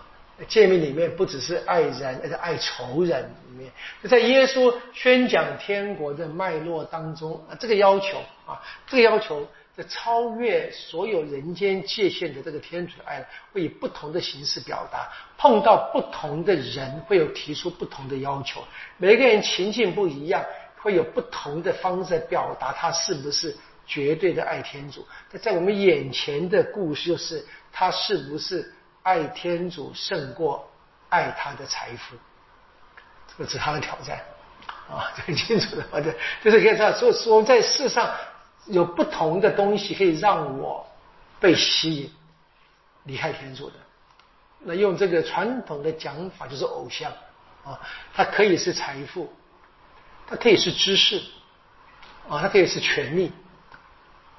[0.47, 3.71] 诫命里面不只是爱人，而且爱仇人里面，
[4.03, 9.47] 在耶稣宣讲天国的脉络当中啊，这个要求啊，这个要求。
[9.75, 15.07] 这超越所有人间界限的这个天主的爱，会以不同的形式表达。
[15.37, 18.61] 碰到不同的人，会有提出不同的要求。
[18.97, 20.43] 每个人情境不一样，
[20.77, 23.55] 会有不同的方式表达他是不是
[23.87, 25.07] 绝对的爱天主。
[25.31, 30.69] 那在我们眼前的故事，就是他是不是爱天主胜过
[31.07, 32.17] 爱他的财富？
[33.29, 34.19] 这个是他的挑战
[34.89, 35.83] 啊， 很清楚的。
[35.93, 36.13] 啊，对，
[36.43, 38.13] 就是可以这样说：说在世上。
[38.67, 40.85] 有不同的东西可以让我
[41.39, 42.11] 被吸引，
[43.03, 43.75] 离开天主的。
[44.59, 47.11] 那用这个传统的讲法，就是偶像
[47.65, 47.79] 啊，
[48.13, 49.33] 它可以是财富，
[50.27, 51.19] 它可以是知识，
[52.29, 53.31] 啊，它可以是权力，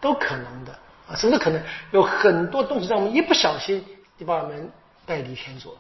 [0.01, 0.73] 都可能的
[1.09, 1.17] 啊。
[1.17, 1.61] 什么都可能？
[1.91, 3.85] 有很多东西让我们一不小心
[4.17, 4.71] 就把我们
[5.05, 5.79] 带离天主了，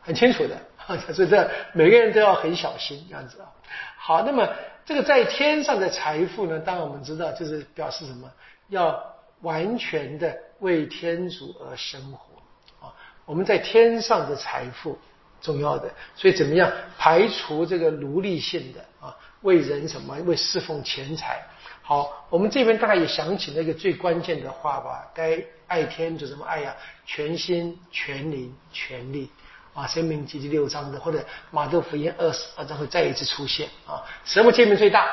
[0.00, 0.56] 很清楚的
[0.86, 0.96] 啊。
[1.12, 3.52] 所以这每个人都要很小心这样子啊。
[3.98, 4.48] 好，那么。
[4.84, 6.58] 这个在天上的财富呢？
[6.58, 8.30] 当然我们知道，就是表示什么？
[8.68, 9.02] 要
[9.42, 12.94] 完全的为天主而生活啊！
[13.24, 14.98] 我们在天上的财富
[15.40, 19.16] 重要的，所以怎么样排除这个奴隶性的啊？
[19.42, 20.16] 为人什么？
[20.26, 21.42] 为侍奉钱财。
[21.82, 25.10] 好，我们这边大概也想起那个最关键的话吧？
[25.12, 26.74] 该爱天主怎么爱呀？
[27.04, 29.28] 全心、全灵、全力。
[29.74, 34.04] 啊，生命记第六章的，或者马窦福音二十二章会再一次出现啊。
[34.22, 35.08] 什么诫命最大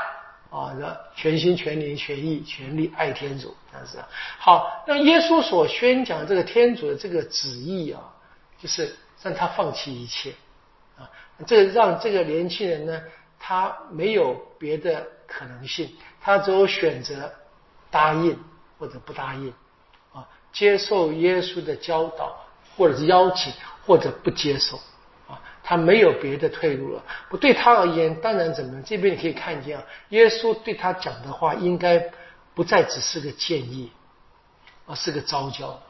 [0.49, 0.76] 啊？
[1.16, 4.03] 全心全灵全意全力爱天主，这样子。
[4.38, 8.01] 好，那耶稣所宣讲这个天主的这个旨意啊，
[8.62, 10.34] 就是让他放弃一切
[10.97, 11.10] 啊。
[11.47, 13.01] 这让这个年轻人呢，
[13.39, 15.89] 他没有别的可能性，
[16.20, 17.32] 他只有选择
[17.89, 18.38] 答应
[18.78, 19.53] 或者不答应
[20.12, 22.45] 啊，接受耶稣的教导
[22.76, 23.53] 或者是邀请。
[23.86, 24.78] 或者不接受
[25.28, 27.04] 啊，他没有别的退路了。
[27.30, 32.12] 不对他而言，当然怎么这边你可以看见啊，耶稣对他讲的话应该
[32.54, 33.92] 不再只是个建议，
[34.86, 35.82] 而是个招教。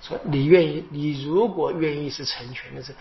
[0.00, 2.94] 说你愿意，你如果愿意是成全的，是，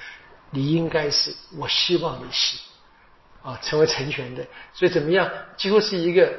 [0.51, 2.57] 你应该是，我希望你是
[3.41, 4.45] 啊，成为成全的。
[4.73, 6.31] 所以怎么样，几乎是一个。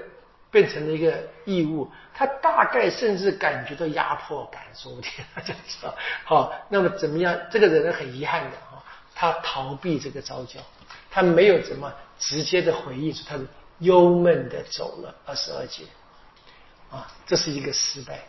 [0.52, 5.10] 变成了一个义务，他大概甚至感觉到压迫感，说不定
[5.44, 5.94] 这样子啊。
[6.24, 7.36] 好，那么怎么样？
[7.50, 8.84] 这个人很遗憾的啊，
[9.14, 10.60] 他逃避这个召教，
[11.10, 13.46] 他没有怎么直接的回应，说他是
[13.78, 15.84] 忧闷的走了二十二节
[16.90, 18.20] 啊，这是一个失败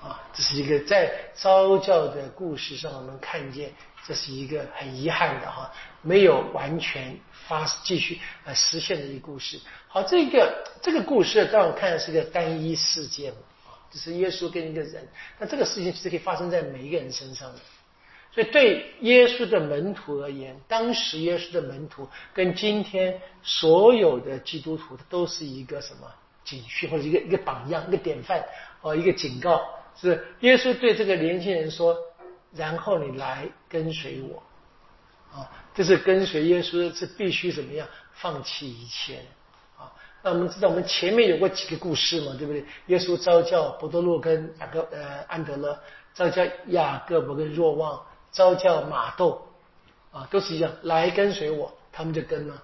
[0.00, 3.74] 啊，这是一个在召教的故事上我们看见。
[4.10, 9.56] 这是一个很遗憾的哈，没有完全发继续呃实现的一个故事。
[9.86, 10.52] 好，这个
[10.82, 13.30] 这个故事在我看来是个单一事件
[13.64, 15.06] 啊，就是耶稣跟一个人。
[15.38, 17.60] 那这个事情其实可以发生在每一个人身上的。
[18.32, 28.44] 所以对耶稣的门徒而言，当时耶稣的门徒跟今天所有的基督徒都是一个什么警训或者一个一个榜样、一个典范
[28.80, 29.62] 哦，一个警告。
[30.00, 31.96] 是耶稣对这个年轻人说。
[32.52, 34.42] 然后你来跟随我，
[35.32, 39.20] 啊，这是跟随耶稣是必须怎么样放弃一切
[39.78, 39.92] 啊？
[40.22, 42.64] 那我们知道我们前面有过几个故事嘛，对不对？
[42.86, 45.78] 耶稣召教伯多禄跟雅各呃安德勒，
[46.12, 49.46] 召教雅各伯跟若望，召教马窦，
[50.10, 52.54] 啊，都是一样，来跟随我，他们就跟了，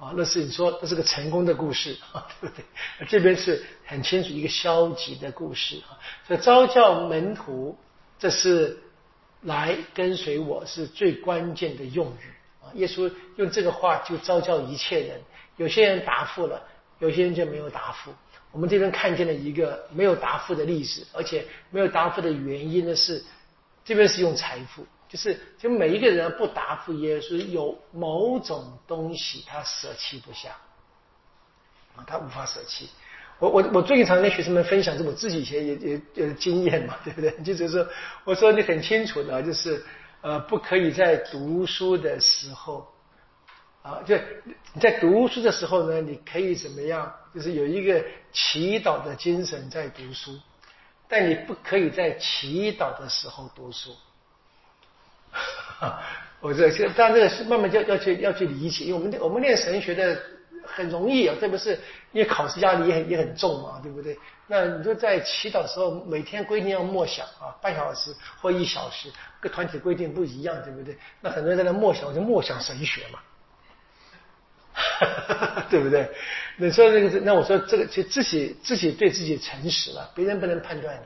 [0.00, 2.64] 啊，那是你说这是个成功的故事啊，对不对？
[3.08, 5.94] 这边是很清楚一个消极的故事啊，
[6.26, 7.78] 所以招教门徒，
[8.18, 8.82] 这是。
[9.42, 12.32] 来跟随我是最关键的用语
[12.62, 12.70] 啊！
[12.74, 15.20] 耶稣用这个话就召叫一切人。
[15.56, 16.62] 有些人答复了，
[16.98, 18.12] 有些人就没有答复。
[18.50, 23.24] 我们这边看见了一个没有答复的例子，而且没有答复的原因呢是，
[23.84, 30.50] 这边是用财富，就是就每一个人不答复耶稣，有某种东西他舍弃不下
[31.96, 32.88] 啊，他无法舍弃。
[33.42, 37.32] 我我我最近常跟学生们分享，是我自己以前也也有经验嘛， 对不对？
[37.42, 37.84] 就是说，
[38.22, 39.84] 我说你很清楚的，就是
[40.20, 42.86] 呃，不可以在读书的时候，
[43.82, 44.16] 啊，就
[44.74, 47.12] 你在读书的时候呢，你可以怎么样？
[47.34, 48.00] 就是有一个
[48.32, 50.38] 祈祷的精神在读书，
[51.08, 53.90] 但你不可以在祈祷的时候读书。
[56.40, 60.16] 我这这当然这个是慢慢要要去要去理解，因为我们我们练神学的。
[60.74, 61.78] 很容易啊，特别是
[62.12, 64.18] 因为考试压力也很也很重嘛，对不对？
[64.46, 69.10] 那你就在祈祷的时候，每天规定要默想啊，半小时或一小时，
[69.40, 70.96] 跟团体规定不一样，对不对？
[71.20, 73.18] 那很多人在那默想，我就默想神学嘛，
[75.70, 76.10] 对不对？
[76.56, 81.00] 你说那个，那我说这个就自己自己对自己诚实了，别人不能判断你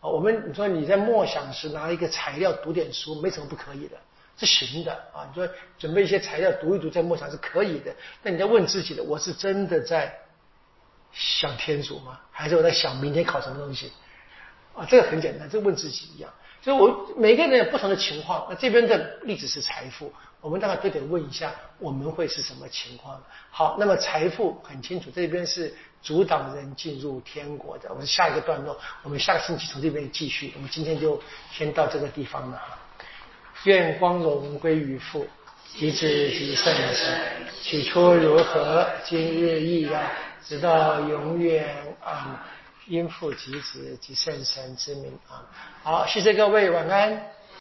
[0.00, 0.08] 啊。
[0.08, 3.96] 我们你说你在默想时拿一个材料读点书，没什么不可以的。
[4.36, 5.24] 是行的啊！
[5.28, 7.94] 你说准备一些材料读一读，在默想是可以的。
[8.22, 10.12] 那你在问自己的：我是真的在
[11.12, 12.18] 想天主吗？
[12.32, 13.92] 还是我在想明天考什么东西？
[14.74, 16.28] 啊，这个很简单，这问自己一样。
[16.60, 18.46] 所以我每个人有不同的情况。
[18.48, 23.22] 那这边的例子是财富，我们大概都得问一下，我们会是什么情况？
[23.50, 25.72] 好，那么财富很清楚，这边是
[26.02, 27.88] 阻挡人进入天国的。
[27.90, 30.52] 我们下一个段落，我们下个星期从这边继续。
[30.56, 31.22] 我们今天就
[31.52, 32.60] 先到这个地方了。
[33.64, 35.26] 愿光荣归于父，
[35.76, 37.20] 及子及圣神。
[37.62, 40.10] 起初如何，今日亦然，
[40.42, 41.66] 直到永远
[42.04, 42.44] 啊！
[42.86, 45.48] 因父及子及圣神之名啊！
[45.82, 47.22] 好，谢谢各位，晚安。